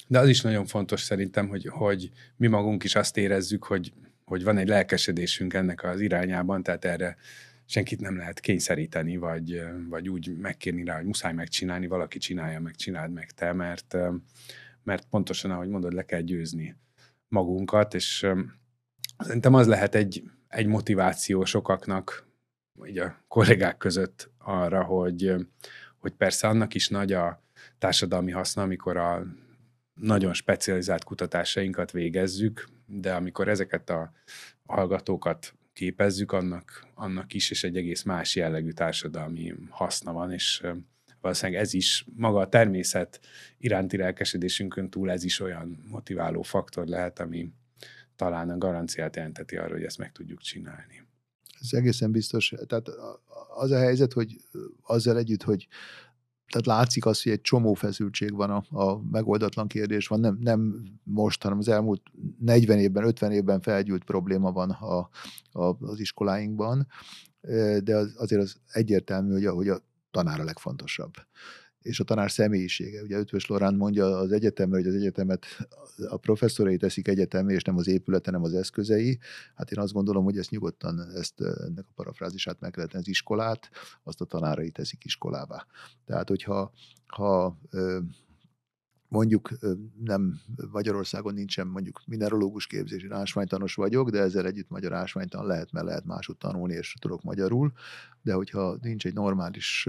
De 0.07 0.19
az 0.19 0.29
is 0.29 0.41
nagyon 0.41 0.67
fontos 0.67 1.01
szerintem, 1.01 1.49
hogy, 1.49 1.67
hogy 1.67 2.11
mi 2.37 2.47
magunk 2.47 2.85
is 2.85 2.95
azt 2.95 3.17
érezzük, 3.17 3.65
hogy, 3.65 3.93
hogy 4.25 4.45
van 4.45 4.59
egy 4.59 4.69
lelkesedésünk 4.69 5.55
ennek 5.55 5.85
az 5.85 6.01
irányában, 6.01 6.63
tehát 6.63 6.85
erre 6.85 7.17
senkit 7.67 8.01
nem 8.01 8.17
lehet 8.17 8.41
kényszeríteni, 8.41 9.17
vagy, 9.17 9.63
vagy 9.89 10.09
úgy 10.09 10.37
megkérni 10.37 10.85
rá, 10.85 10.97
hogy 10.97 11.05
muszáj 11.05 11.33
megcsinálni, 11.33 11.87
valaki 11.87 12.19
csinálja, 12.19 12.61
meg 12.61 12.75
csináld 12.75 13.13
meg 13.13 13.31
te, 13.31 13.53
mert, 13.53 13.97
mert 14.89 15.09
pontosan, 15.11 15.51
ahogy 15.51 15.69
mondod, 15.69 15.93
le 15.93 16.05
kell 16.05 16.21
győzni 16.21 16.77
magunkat, 17.29 17.95
és 17.95 18.27
szerintem 19.19 19.55
az 19.55 19.67
lehet 19.67 19.95
egy, 19.95 20.23
egy 20.49 20.67
motiváció 20.67 21.45
sokaknak, 21.45 22.27
így 22.85 22.99
a 22.99 23.25
kollégák 23.29 23.77
között 23.77 24.31
arra, 24.39 24.85
hogy, 24.85 25.35
hogy 25.99 26.13
persze 26.13 26.49
annak 26.49 26.75
is 26.75 26.89
nagy 26.89 27.13
a 27.13 27.43
társadalmi 27.79 28.31
haszna, 28.31 28.63
amikor 28.63 28.97
a 28.97 29.27
nagyon 29.95 30.33
specializált 30.35 31.05
kutatásainkat 31.05 31.91
végezzük, 31.91 32.69
de 32.87 33.15
amikor 33.15 33.49
ezeket 33.49 33.91
a 33.91 34.13
hallgatókat 34.67 35.55
képezzük, 35.73 36.33
annak, 36.33 36.87
annak 36.95 37.35
is, 37.35 37.51
és 37.51 37.65
egy 37.65 37.77
egész 37.77 38.03
más 38.03 38.37
jellegű 38.37 38.71
társadalmi 38.71 39.55
haszna 39.71 40.13
van, 40.13 40.33
és 40.33 40.63
valószínűleg 41.21 41.61
ez 41.61 41.75
is, 41.75 42.05
maga 42.15 42.39
a 42.39 42.49
természet 42.49 43.21
iránti 43.59 43.97
lelkesedésünkön 43.97 44.91
túl 44.91 45.11
ez 45.11 45.25
is 45.25 45.41
olyan 45.41 45.85
motiváló 45.89 46.43
faktor 46.43 46.87
lehet, 46.87 47.19
ami 47.19 47.51
talán 48.17 48.51
a 48.51 48.59
garanciát 48.59 49.17
jelenteti 49.17 49.57
arra, 49.57 49.73
hogy 49.73 49.83
ezt 49.83 49.99
meg 49.99 50.13
tudjuk 50.13 50.41
csinálni. 50.41 51.07
Ez 51.61 51.73
egészen 51.73 52.11
biztos. 52.11 52.55
Tehát 52.67 52.89
az 53.57 53.71
a 53.71 53.79
helyzet, 53.79 54.13
hogy 54.13 54.37
azzal 54.83 55.19
együtt, 55.19 55.43
hogy 55.43 55.69
tehát 56.49 56.67
látszik 56.67 57.07
az, 57.07 57.23
hogy 57.23 57.33
egy 57.33 57.41
csomó 57.41 57.75
feszültség 57.75 58.35
van 58.35 58.51
a, 58.51 58.81
a 58.83 59.01
megoldatlan 59.11 59.69
kérdés 59.69 60.07
van, 60.07 60.21
nem, 60.21 60.39
nem 60.41 60.83
most, 61.03 61.43
hanem 61.43 61.59
az 61.59 61.69
elmúlt 61.69 62.03
40 62.39 62.79
évben, 62.79 63.05
50 63.05 63.33
évben 63.33 63.61
felgyűlt 63.61 64.05
probléma 64.05 64.53
van 64.53 64.71
a, 64.71 65.09
a, 65.53 65.77
az 65.81 66.01
iskoláinkban, 66.01 66.87
de 67.83 67.97
az, 67.97 68.15
azért 68.17 68.43
az 68.43 68.57
egyértelmű, 68.73 69.33
hogy 69.33 69.45
a, 69.45 69.53
hogy 69.53 69.69
a 69.69 69.83
tanár 70.11 70.41
a 70.41 70.45
legfontosabb 70.45 71.13
és 71.83 72.01
a 72.01 72.05
tanár 72.05 72.31
személyisége. 72.31 73.03
Ugye 73.03 73.19
Ötvös 73.19 73.47
Lorán 73.47 73.75
mondja 73.75 74.07
az 74.17 74.33
egyetemre, 74.33 74.77
hogy 74.77 74.87
az 74.87 74.95
egyetemet 74.95 75.47
a 76.09 76.17
professzorai 76.17 76.77
teszik 76.77 77.09
egyetemé, 77.09 77.55
és 77.55 77.63
nem 77.63 77.77
az 77.77 77.87
épülete, 77.89 78.31
nem 78.31 78.43
az 78.43 78.55
eszközei. 78.55 79.19
Hát 79.55 79.71
én 79.71 79.79
azt 79.79 79.93
gondolom, 79.93 80.25
hogy 80.25 80.39
ezt 80.39 80.51
nyugodtan, 80.51 81.11
ezt 81.15 81.41
ennek 81.41 81.85
a 81.89 81.93
parafrázisát 81.95 82.61
meg 82.61 82.77
lehetne 82.77 82.99
az 82.99 83.09
iskolát, 83.09 83.71
azt 84.03 84.21
a 84.21 84.25
tanárai 84.25 84.71
teszik 84.71 85.05
iskolává. 85.05 85.67
Tehát, 86.05 86.29
hogyha 86.29 86.73
ha 87.07 87.59
mondjuk 89.09 89.59
nem 90.05 90.41
Magyarországon 90.73 91.35
nincsen 91.35 91.67
mondjuk 91.67 92.03
mineralógus 92.07 92.67
képzés, 92.67 93.03
én 93.03 93.13
ásványtanos 93.13 93.75
vagyok, 93.75 94.11
de 94.11 94.21
ezzel 94.21 94.47
együtt 94.47 94.69
magyar 94.69 94.93
ásványtan 94.93 95.47
lehet, 95.47 95.73
mert 95.73 95.87
lehet 95.87 96.05
máshogy 96.05 96.37
tanulni, 96.37 96.75
és 96.75 96.95
tudok 97.01 97.23
magyarul, 97.23 97.73
de 98.23 98.33
hogyha 98.33 98.77
nincs 98.81 99.07
egy 99.07 99.15
normális, 99.15 99.89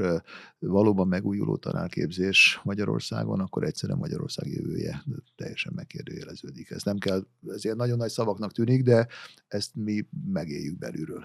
valóban 0.60 1.08
megújuló 1.08 1.58
tanárképzés 1.58 2.60
Magyarországon, 2.63 3.39
akkor 3.39 3.63
egyszerűen 3.63 3.97
Magyarország 3.97 4.47
jövője 4.47 5.03
teljesen 5.36 5.73
megkérdőjeleződik. 5.75 6.71
Ez 6.71 6.84
nem 6.84 6.97
kell, 6.97 7.25
ez 7.47 7.63
ilyen 7.63 7.75
nagyon 7.75 7.97
nagy 7.97 8.10
szavaknak 8.10 8.51
tűnik, 8.51 8.84
de 8.84 9.08
ezt 9.47 9.75
mi 9.75 10.08
megéljük 10.25 10.77
belülről. 10.77 11.23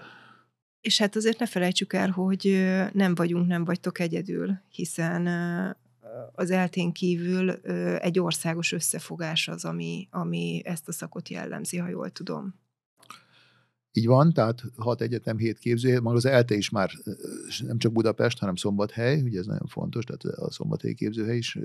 És 0.81 0.97
hát 0.97 1.15
azért 1.15 1.39
ne 1.39 1.45
felejtsük 1.45 1.93
el, 1.93 2.09
hogy 2.09 2.65
nem 2.93 3.15
vagyunk, 3.15 3.47
nem 3.47 3.65
vagytok 3.65 3.99
egyedül, 3.99 4.61
hiszen 4.69 5.27
az 6.33 6.51
eltén 6.51 6.91
kívül 6.91 7.49
egy 7.99 8.19
országos 8.19 8.71
összefogás 8.71 9.47
az, 9.47 9.65
ami, 9.65 10.07
ami 10.11 10.61
ezt 10.63 10.87
a 10.87 10.91
szakot 10.91 11.29
jellemzi, 11.29 11.77
ha 11.77 11.87
jól 11.87 12.09
tudom. 12.09 12.55
Így 13.91 14.05
van, 14.05 14.33
tehát 14.33 14.63
hat 14.77 15.01
egyetem, 15.01 15.37
hét 15.37 15.57
képző, 15.57 16.01
maga 16.01 16.15
az 16.15 16.25
ELTE 16.25 16.55
is 16.55 16.69
már 16.69 16.91
nem 17.65 17.77
csak 17.77 17.91
Budapest, 17.91 18.39
hanem 18.39 18.55
Szombathely, 18.55 19.21
ugye 19.21 19.39
ez 19.39 19.45
nagyon 19.45 19.67
fontos, 19.67 20.03
tehát 20.03 20.37
a 20.37 20.51
Szombathelyi 20.51 20.93
képzőhely 20.93 21.37
is 21.37 21.57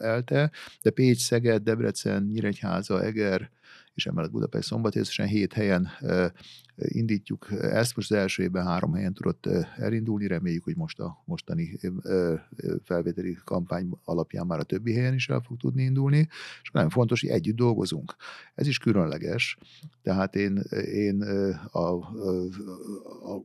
ELTE, 0.00 0.50
de 0.82 0.90
Pécs, 0.90 1.20
Szeged, 1.20 1.62
Debrecen, 1.62 2.22
Nyíregyháza, 2.22 3.02
Eger, 3.02 3.50
és 3.94 4.06
emellett 4.06 4.30
Budapest 4.30 4.68
szombat, 4.68 4.96
összesen 4.96 5.26
hét 5.26 5.52
helyen 5.52 5.88
indítjuk 6.76 7.48
ezt. 7.60 7.96
Most 7.96 8.10
az 8.10 8.16
első 8.16 8.42
évben 8.42 8.66
három 8.66 8.92
helyen 8.92 9.14
tudott 9.14 9.48
elindulni, 9.76 10.26
reméljük, 10.26 10.64
hogy 10.64 10.76
most 10.76 11.00
a 11.00 11.22
mostani 11.24 11.78
felvételi 12.84 13.38
kampány 13.44 13.88
alapján 14.04 14.46
már 14.46 14.58
a 14.58 14.62
többi 14.62 14.94
helyen 14.94 15.14
is 15.14 15.28
el 15.28 15.40
fog 15.40 15.56
tudni 15.56 15.82
indulni, 15.82 16.28
és 16.62 16.70
nagyon 16.70 16.90
fontos, 16.90 17.20
hogy 17.20 17.30
együtt 17.30 17.56
dolgozunk. 17.56 18.16
Ez 18.54 18.66
is 18.66 18.78
különleges, 18.78 19.58
tehát 20.02 20.36
én, 20.36 20.62
én 20.92 21.22
a, 21.70 21.78
a, 21.78 22.02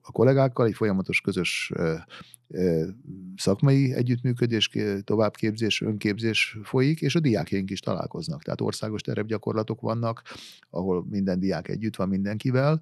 a 0.02 0.12
kollégákkal 0.12 0.66
egy 0.66 0.76
folyamatos 0.76 1.22
közös 1.22 1.72
szakmai 3.36 3.94
együttműködés, 3.94 4.70
továbbképzés, 5.04 5.82
önképzés 5.82 6.58
folyik, 6.64 7.02
és 7.02 7.16
a 7.16 7.20
diákjaink 7.20 7.70
is 7.70 7.80
találkoznak. 7.80 8.44
Tehát 8.44 8.62
országos 8.62 9.02
terepgyakorlatok 9.02 9.82
vannak, 9.82 10.22
ahol 10.70 11.06
minden 11.10 11.40
diák 11.40 11.68
együtt 11.68 11.96
van 11.96 12.08
mindenkivel, 12.08 12.82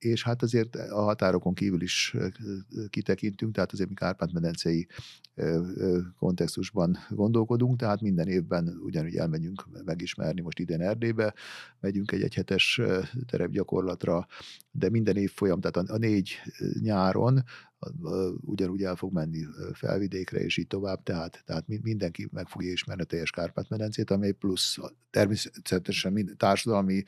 és 0.00 0.22
hát 0.22 0.42
azért 0.42 0.76
a 0.76 1.02
határokon 1.02 1.54
kívül 1.54 1.82
is 1.82 2.16
kitekintünk, 2.90 3.54
tehát 3.54 3.72
azért 3.72 3.88
mi 3.88 3.94
Kárpát-medencei 3.94 4.86
kontextusban 6.18 6.98
gondolkodunk, 7.08 7.78
tehát 7.78 8.00
minden 8.00 8.28
évben 8.28 8.78
ugyanúgy 8.84 9.16
elmegyünk 9.16 9.66
megismerni, 9.84 10.40
most 10.40 10.58
idén 10.58 10.80
Erdélybe, 10.80 11.34
megyünk 11.80 12.12
egy 12.12 12.22
egyhetes 12.22 12.80
terepgyakorlatra, 13.26 14.26
de 14.70 14.90
minden 14.90 15.16
év 15.16 15.30
folyam, 15.30 15.60
tehát 15.60 15.90
a, 15.90 15.96
négy 15.96 16.40
nyáron 16.80 17.44
ugyanúgy 18.40 18.82
el 18.82 18.96
fog 18.96 19.12
menni 19.12 19.44
felvidékre, 19.72 20.38
és 20.38 20.56
így 20.56 20.66
tovább, 20.66 21.02
tehát, 21.02 21.42
tehát 21.46 21.64
mindenki 21.82 22.28
meg 22.32 22.48
fogja 22.48 22.72
ismerni 22.72 23.02
a 23.02 23.06
teljes 23.06 23.30
Kárpát-medencét, 23.30 24.10
amely 24.10 24.32
plusz 24.32 24.78
természetesen 25.10 26.12
mind, 26.12 26.32
társadalmi, 26.36 27.02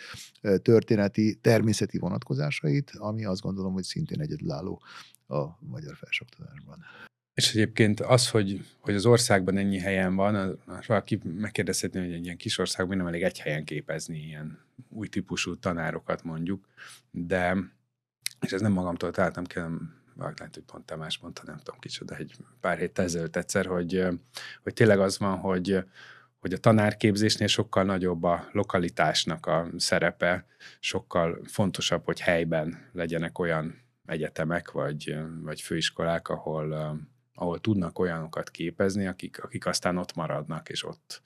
történeti, 0.62 1.34
természeti 1.40 1.98
vonatkozásait, 1.98 2.81
ami 2.90 3.24
azt 3.24 3.40
gondolom, 3.40 3.72
hogy 3.72 3.82
szintén 3.82 4.20
egyedülálló 4.20 4.82
a 5.28 5.44
magyar 5.60 5.96
felsőoktatásban. 5.96 6.84
És 7.34 7.50
egyébként 7.50 8.00
az, 8.00 8.30
hogy, 8.30 8.66
hogy 8.80 8.94
az 8.94 9.06
országban 9.06 9.56
ennyi 9.56 9.78
helyen 9.78 10.14
van, 10.14 10.62
valaki 10.86 11.20
megkérdezhetné, 11.24 12.00
hogy 12.00 12.12
egy 12.12 12.24
ilyen 12.24 12.36
kis 12.36 12.58
országban 12.58 12.96
nem 12.96 13.06
elég 13.06 13.22
egy 13.22 13.38
helyen 13.38 13.64
képezni 13.64 14.18
ilyen 14.18 14.58
új 14.88 15.08
típusú 15.08 15.56
tanárokat 15.56 16.22
mondjuk, 16.22 16.66
de 17.10 17.56
és 18.40 18.52
ez 18.52 18.60
nem 18.60 18.72
magamtól 18.72 19.10
találtam 19.10 19.44
ki, 19.44 19.58
lehet, 20.16 20.54
hogy 20.54 20.62
pont 20.62 20.86
Tamás 20.86 21.18
mondta, 21.18 21.42
nem 21.46 21.58
tudom 21.58 21.80
kicsoda, 21.80 22.16
egy 22.16 22.36
pár 22.60 22.78
hét 22.78 22.98
ezelőtt 22.98 23.36
egyszer, 23.36 23.66
hogy, 23.66 24.06
hogy 24.62 24.72
tényleg 24.72 25.00
az 25.00 25.18
van, 25.18 25.38
hogy, 25.38 25.84
hogy 26.42 26.52
a 26.52 26.58
tanárképzésnél 26.58 27.46
sokkal 27.46 27.84
nagyobb 27.84 28.22
a 28.22 28.48
lokalitásnak 28.52 29.46
a 29.46 29.70
szerepe, 29.76 30.46
sokkal 30.80 31.40
fontosabb, 31.44 32.04
hogy 32.04 32.20
helyben 32.20 32.90
legyenek 32.92 33.38
olyan 33.38 33.82
egyetemek 34.06 34.70
vagy, 34.70 35.16
vagy 35.42 35.60
főiskolák, 35.60 36.28
ahol, 36.28 36.98
ahol 37.34 37.60
tudnak 37.60 37.98
olyanokat 37.98 38.50
képezni, 38.50 39.06
akik, 39.06 39.42
akik 39.42 39.66
aztán 39.66 39.96
ott 39.96 40.14
maradnak, 40.14 40.68
és 40.68 40.84
ott 40.84 41.22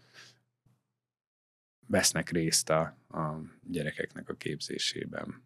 vesznek 1.86 2.30
részt 2.30 2.70
a, 2.70 2.80
a 3.08 3.40
gyerekeknek 3.70 4.28
a 4.28 4.34
képzésében. 4.34 5.44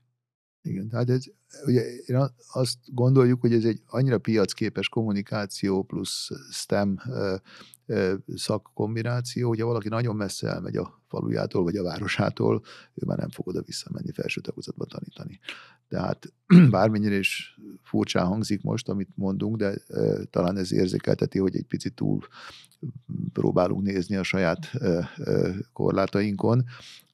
Igen, 0.63 0.89
tehát 0.89 1.11
ez, 1.11 1.25
ugye 1.65 1.83
én 2.07 2.31
azt 2.53 2.79
gondoljuk, 2.85 3.41
hogy 3.41 3.53
ez 3.53 3.65
egy 3.65 3.83
annyira 3.87 4.19
piacképes 4.19 4.89
kommunikáció 4.89 5.83
plusz 5.83 6.29
STEM 6.51 7.01
szakkombináció, 8.35 9.49
hogyha 9.49 9.67
valaki 9.67 9.89
nagyon 9.89 10.17
messze 10.17 10.49
elmegy 10.49 10.77
a 10.77 11.03
falujától 11.09 11.63
vagy 11.63 11.77
a 11.77 11.83
városától, 11.83 12.63
ő 12.95 13.03
már 13.07 13.19
nem 13.19 13.29
fog 13.29 13.49
oda 13.49 13.63
visszamenni 13.63 14.13
felső 14.13 14.41
tagozatba 14.41 14.85
tanítani. 14.85 15.41
Tehát 15.89 16.33
bármennyire 16.71 17.19
is 17.19 17.59
furcsán 17.83 18.27
hangzik 18.27 18.63
most, 18.63 18.89
amit 18.89 19.09
mondunk, 19.15 19.57
de 19.57 19.75
e, 19.89 20.25
talán 20.25 20.57
ez 20.57 20.73
érzékelteti, 20.73 21.39
hogy 21.39 21.57
egy 21.57 21.67
picit 21.67 21.95
túl 21.95 22.21
próbálunk 23.33 23.83
nézni 23.83 24.17
a 24.17 24.23
saját 24.23 24.75
e, 24.75 25.11
e, 25.17 25.55
korlátainkon, 25.73 26.65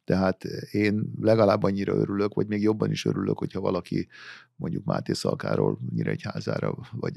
tehát 0.07 0.45
én 0.71 1.13
legalább 1.21 1.63
annyira 1.63 1.95
örülök, 1.95 2.35
vagy 2.35 2.47
még 2.47 2.63
jobban 2.63 2.91
is 2.91 3.05
örülök, 3.05 3.39
hogyha 3.39 3.61
valaki 3.61 4.09
mondjuk 4.57 4.85
Máté 4.85 5.13
Szalkáról 5.13 5.79
Nyíregyházára, 5.95 6.79
vagy 6.93 7.13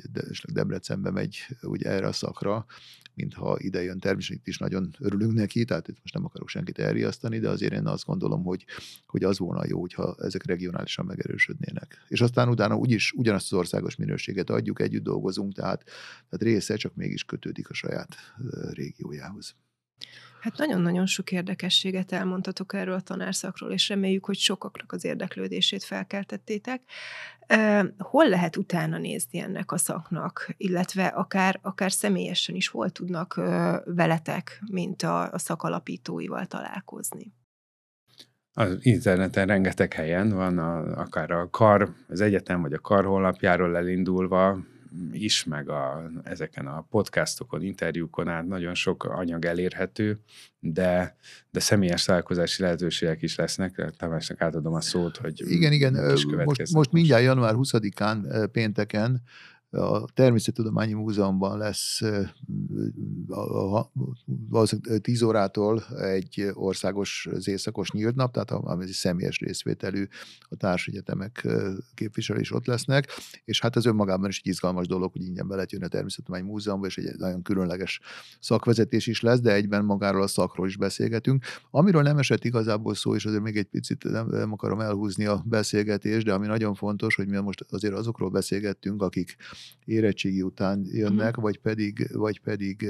Debrecenbe 0.53 1.11
megy 1.11 1.37
ugye 1.61 1.89
erre 1.89 2.07
a 2.07 2.11
szakra, 2.11 2.65
mintha 3.13 3.57
ide 3.59 3.83
jön. 3.83 3.99
Természetesen 3.99 4.41
is 4.45 4.57
nagyon 4.57 4.95
örülünk 4.99 5.33
neki, 5.33 5.65
tehát 5.65 5.87
itt 5.87 5.97
most 6.01 6.13
nem 6.13 6.25
akarok 6.25 6.49
senkit 6.49 6.79
elriasztani, 6.79 7.39
de 7.39 7.49
azért 7.49 7.73
én 7.73 7.87
azt 7.87 8.05
gondolom, 8.05 8.43
hogy, 8.43 8.65
hogy 9.05 9.23
az 9.23 9.39
volna 9.39 9.65
jó, 9.67 9.79
hogyha 9.79 10.15
ezek 10.19 10.45
regionálisan 10.45 11.05
megerősödnének. 11.05 11.97
És 12.07 12.21
aztán 12.21 12.49
utána 12.49 12.75
úgyis 12.75 13.11
ugyanazt 13.11 13.51
az 13.51 13.57
országos 13.57 13.95
minőséget 13.95 14.49
adjuk, 14.49 14.81
együtt 14.81 15.03
dolgozunk, 15.03 15.53
tehát, 15.53 15.83
tehát 16.29 16.53
része 16.55 16.75
csak 16.75 16.95
mégis 16.95 17.23
kötődik 17.23 17.69
a 17.69 17.73
saját 17.73 18.15
régiójához. 18.73 19.55
Hát 20.39 20.57
nagyon-nagyon 20.57 21.05
sok 21.05 21.31
érdekességet 21.31 22.11
elmondtatok 22.11 22.73
erről 22.73 22.93
a 22.93 23.01
tanárszakról, 23.01 23.71
és 23.71 23.89
reméljük, 23.89 24.25
hogy 24.25 24.37
sokaknak 24.37 24.91
az 24.91 25.05
érdeklődését 25.05 25.83
felkeltettétek. 25.83 26.81
Hol 27.97 28.29
lehet 28.29 28.57
utána 28.57 28.97
nézni 28.97 29.39
ennek 29.39 29.71
a 29.71 29.77
szaknak, 29.77 30.53
illetve 30.57 31.05
akár, 31.05 31.59
akár 31.61 31.91
személyesen 31.91 32.55
is 32.55 32.67
hol 32.67 32.89
tudnak 32.89 33.33
veletek, 33.85 34.61
mint 34.71 35.03
a, 35.03 35.31
a 35.31 35.37
szakalapítóival 35.37 36.45
találkozni? 36.45 37.33
Az 38.53 38.77
interneten 38.79 39.47
rengeteg 39.47 39.93
helyen 39.93 40.29
van, 40.29 40.57
a, 40.57 40.99
akár 40.99 41.31
a 41.31 41.49
kar, 41.49 41.93
az 42.07 42.21
egyetem 42.21 42.61
vagy 42.61 42.73
a 42.73 42.79
kar 42.79 43.05
honlapjáról 43.05 43.77
elindulva, 43.77 44.59
is, 45.11 45.43
meg 45.43 45.69
a, 45.69 46.11
ezeken 46.23 46.67
a 46.67 46.85
podcastokon, 46.89 47.61
interjúkon 47.61 48.27
át 48.27 48.47
nagyon 48.47 48.75
sok 48.75 49.03
anyag 49.03 49.45
elérhető, 49.45 50.19
de, 50.59 51.15
de 51.51 51.59
személyes 51.59 52.03
találkozási 52.03 52.61
lehetőségek 52.61 53.21
is 53.21 53.35
lesznek. 53.35 53.91
Tamásnak 53.97 54.41
átadom 54.41 54.73
a 54.73 54.81
szót, 54.81 55.17
hogy 55.17 55.51
Igen, 55.51 55.71
igen. 55.71 55.93
Most, 56.45 56.73
most 56.73 56.91
mindjárt 56.91 57.23
január 57.23 57.53
20-án 57.57 58.49
pénteken 58.51 59.21
a 59.71 60.11
Természettudományi 60.13 60.93
Múzeumban 60.93 61.57
lesz 61.57 62.01
valószínűleg 64.49 65.01
10 65.01 65.21
órától 65.21 65.83
egy 65.97 66.49
országos 66.53 67.27
zészakos 67.33 67.91
nyílt 67.91 68.15
nap, 68.15 68.33
tehát 68.33 68.51
ami 68.51 68.87
személyes 68.87 69.39
részvételű, 69.39 70.07
a 70.49 70.55
társegyetemek 70.55 71.47
képviselő 71.93 72.39
is 72.39 72.51
ott 72.51 72.65
lesznek, 72.65 73.11
és 73.45 73.61
hát 73.61 73.75
ez 73.75 73.85
önmagában 73.85 74.29
is 74.29 74.39
egy 74.43 74.47
izgalmas 74.47 74.87
dolog, 74.87 75.11
hogy 75.11 75.21
ingyen 75.21 75.47
be 75.47 75.53
lehet 75.53 75.71
jönni 75.71 75.85
a 75.85 75.87
Természettudományi 75.87 76.47
Múzeumba, 76.47 76.85
és 76.85 76.97
egy 76.97 77.17
nagyon 77.17 77.41
különleges 77.41 77.99
szakvezetés 78.39 79.07
is 79.07 79.21
lesz, 79.21 79.39
de 79.39 79.53
egyben 79.53 79.85
magáról 79.85 80.21
a 80.21 80.27
szakról 80.27 80.67
is 80.67 80.77
beszélgetünk. 80.77 81.45
Amiről 81.71 82.01
nem 82.01 82.17
esett 82.17 82.45
igazából 82.45 82.95
szó, 82.95 83.15
és 83.15 83.25
azért 83.25 83.43
még 83.43 83.57
egy 83.57 83.67
picit 83.67 84.03
nem, 84.03 84.27
nem 84.27 84.51
akarom 84.51 84.79
elhúzni 84.79 85.25
a 85.25 85.43
beszélgetést, 85.45 86.25
de 86.25 86.33
ami 86.33 86.47
nagyon 86.47 86.75
fontos, 86.75 87.15
hogy 87.15 87.27
mi 87.27 87.37
most 87.37 87.65
azért 87.69 87.93
azokról 87.93 88.29
beszélgettünk, 88.29 89.01
akik 89.01 89.35
érettségi 89.85 90.41
után 90.41 90.85
jönnek, 90.85 91.39
mm. 91.39 91.41
vagy 91.41 91.59
pedig, 91.59 92.07
vagy 92.13 92.41
pedig 92.41 92.87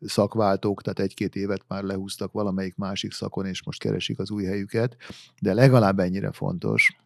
szakváltók, 0.00 0.82
tehát 0.82 0.98
egy-két 0.98 1.36
évet 1.36 1.64
már 1.68 1.82
lehúztak 1.82 2.32
valamelyik 2.32 2.76
másik 2.76 3.12
szakon, 3.12 3.46
és 3.46 3.64
most 3.64 3.80
keresik 3.80 4.18
az 4.18 4.30
új 4.30 4.44
helyüket, 4.44 4.96
de 5.40 5.54
legalább 5.54 5.98
ennyire 5.98 6.32
fontos, 6.32 6.96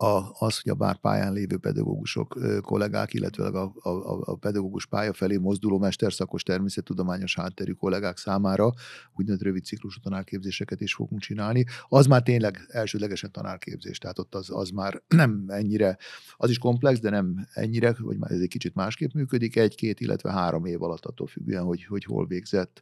a, 0.00 0.30
az, 0.38 0.60
hogy 0.60 0.76
a 0.78 0.98
pályán 1.00 1.32
lévő 1.32 1.56
pedagógusok, 1.56 2.38
kollégák, 2.60 3.14
illetve 3.14 3.46
a, 3.46 3.72
a, 3.82 4.20
a 4.20 4.36
pedagógus 4.36 4.86
pálya 4.86 5.12
felé 5.12 5.36
mozduló 5.36 5.78
mesterszakos 5.78 6.42
természettudományos 6.42 7.34
hátterű 7.34 7.72
kollégák 7.72 8.16
számára 8.16 8.72
úgynevezett 9.16 9.46
rövid 9.46 9.64
ciklusú 9.64 10.00
tanárképzéseket 10.00 10.80
is 10.80 10.94
fogunk 10.94 11.20
csinálni. 11.20 11.64
Az 11.88 12.06
már 12.06 12.22
tényleg 12.22 12.66
elsődlegesen 12.68 13.32
tanárképzés, 13.32 13.98
tehát 13.98 14.18
ott 14.18 14.34
az, 14.34 14.50
az 14.50 14.70
már 14.70 15.02
nem 15.08 15.44
ennyire, 15.48 15.98
az 16.36 16.50
is 16.50 16.58
komplex, 16.58 17.00
de 17.00 17.10
nem 17.10 17.46
ennyire, 17.52 17.96
már 18.18 18.30
ez 18.30 18.40
egy 18.40 18.48
kicsit 18.48 18.74
másképp 18.74 19.12
működik, 19.12 19.56
egy-két, 19.56 20.00
illetve 20.00 20.32
három 20.32 20.64
év 20.64 20.82
alatt 20.82 21.04
attól 21.04 21.26
függően, 21.26 21.64
hogy, 21.64 21.84
hogy 21.84 22.04
hol 22.04 22.26
végzett, 22.26 22.80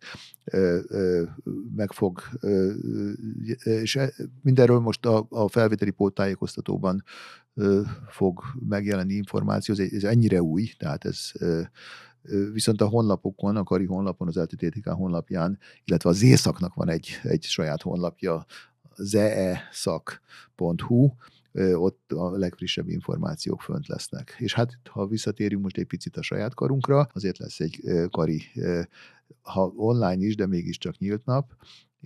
meg 1.77 1.93
fog, 1.93 2.23
és 3.65 3.97
e, 3.97 4.13
mindenről 4.43 4.79
most 4.79 5.07
a, 5.07 5.27
a 5.29 5.49
felvételi 5.49 5.91
póttájékoztatóban 5.91 7.05
fog 8.09 8.43
megjelenni 8.69 9.15
információ, 9.15 9.75
ez, 9.75 9.93
ez 9.93 10.05
ennyire 10.05 10.43
új, 10.43 10.71
tehát 10.79 11.05
ez 11.05 11.31
viszont 12.53 12.81
a 12.81 12.87
honlapokon, 12.87 13.57
a 13.57 13.65
Kari 13.65 13.85
honlapon, 13.85 14.29
az 14.29 14.37
LTTTK 14.37 14.89
honlapján, 14.89 15.59
illetve 15.85 16.11
az 16.11 16.23
északnak 16.23 16.75
van 16.75 16.89
egy, 16.89 17.09
egy 17.23 17.43
saját 17.43 17.83
honlapja, 17.83 18.47
zeeszak.hu, 18.97 20.11
ott 21.75 22.13
a 22.13 22.31
legfrissebb 22.31 22.89
információk 22.89 23.61
fönt 23.63 23.87
lesznek. 23.87 24.37
És 24.39 24.55
hát, 24.55 24.79
ha 24.91 25.07
visszatérünk 25.07 25.63
most 25.63 25.77
egy 25.77 25.87
picit 25.87 26.17
a 26.17 26.23
saját 26.23 26.55
karunkra, 26.55 27.09
azért 27.13 27.39
lesz 27.39 27.61
egy 27.61 27.81
kari, 28.11 28.43
ha 29.43 29.73
online 29.77 30.25
is, 30.25 30.35
de 30.35 30.47
mégiscsak 30.47 30.99
nyílt 30.99 31.25
nap, 31.25 31.53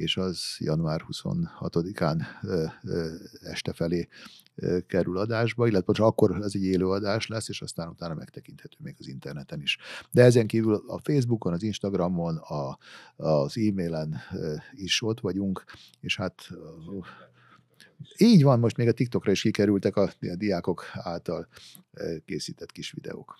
és 0.00 0.16
az 0.16 0.56
január 0.58 1.04
26-án 1.08 2.22
este 3.40 3.72
felé 3.72 4.08
kerül 4.86 5.18
adásba, 5.18 5.66
illetve 5.66 5.92
csak 5.92 6.06
akkor 6.06 6.36
az 6.36 6.54
egy 6.54 6.64
élő 6.64 6.86
adás 6.86 7.26
lesz, 7.26 7.48
és 7.48 7.62
aztán 7.62 7.88
utána 7.88 8.14
megtekinthető 8.14 8.76
még 8.78 8.96
az 8.98 9.08
interneten 9.08 9.60
is. 9.60 9.78
De 10.10 10.22
ezen 10.22 10.46
kívül 10.46 10.84
a 10.86 10.98
Facebookon, 10.98 11.52
az 11.52 11.62
Instagramon, 11.62 12.36
a, 12.36 12.78
az 13.16 13.56
e-mailen 13.58 14.20
is 14.72 15.02
ott 15.02 15.20
vagyunk, 15.20 15.64
és 16.00 16.16
hát 16.16 16.48
így 18.16 18.42
van, 18.42 18.58
most 18.58 18.76
még 18.76 18.88
a 18.88 18.92
TikTokra 18.92 19.30
is 19.30 19.42
kikerültek 19.42 19.96
a, 19.96 20.02
a 20.20 20.36
diákok 20.36 20.84
által 20.92 21.48
készített 22.24 22.72
kis 22.72 22.90
videók. 22.92 23.38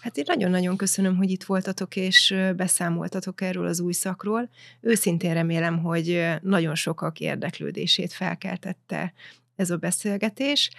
Hát 0.00 0.16
én 0.16 0.24
nagyon-nagyon 0.26 0.76
köszönöm, 0.76 1.16
hogy 1.16 1.30
itt 1.30 1.44
voltatok, 1.44 1.96
és 1.96 2.34
beszámoltatok 2.56 3.40
erről 3.40 3.66
az 3.66 3.80
új 3.80 3.92
szakról. 3.92 4.50
Őszintén 4.80 5.34
remélem, 5.34 5.78
hogy 5.78 6.24
nagyon 6.42 6.74
sokak 6.74 7.20
érdeklődését 7.20 8.12
felkeltette 8.12 9.12
ez 9.56 9.70
a 9.70 9.76
beszélgetés. 9.76 10.70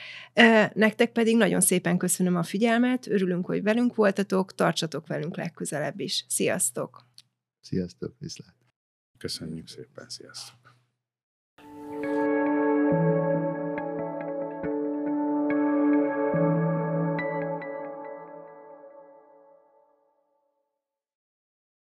Nektek 0.73 1.11
pedig 1.11 1.37
nagyon 1.37 1.61
szépen 1.61 1.97
köszönöm 1.97 2.35
a 2.35 2.43
figyelmet, 2.43 3.07
örülünk, 3.07 3.45
hogy 3.45 3.63
velünk 3.63 3.95
voltatok, 3.95 4.55
tartsatok 4.55 5.07
velünk 5.07 5.37
legközelebb 5.37 5.99
is. 5.99 6.25
Sziasztok! 6.27 7.05
Sziasztok, 7.59 8.15
viszlát! 8.19 8.55
Köszönjük 9.17 9.67
szépen, 9.67 10.09
sziasztok! 10.09 10.60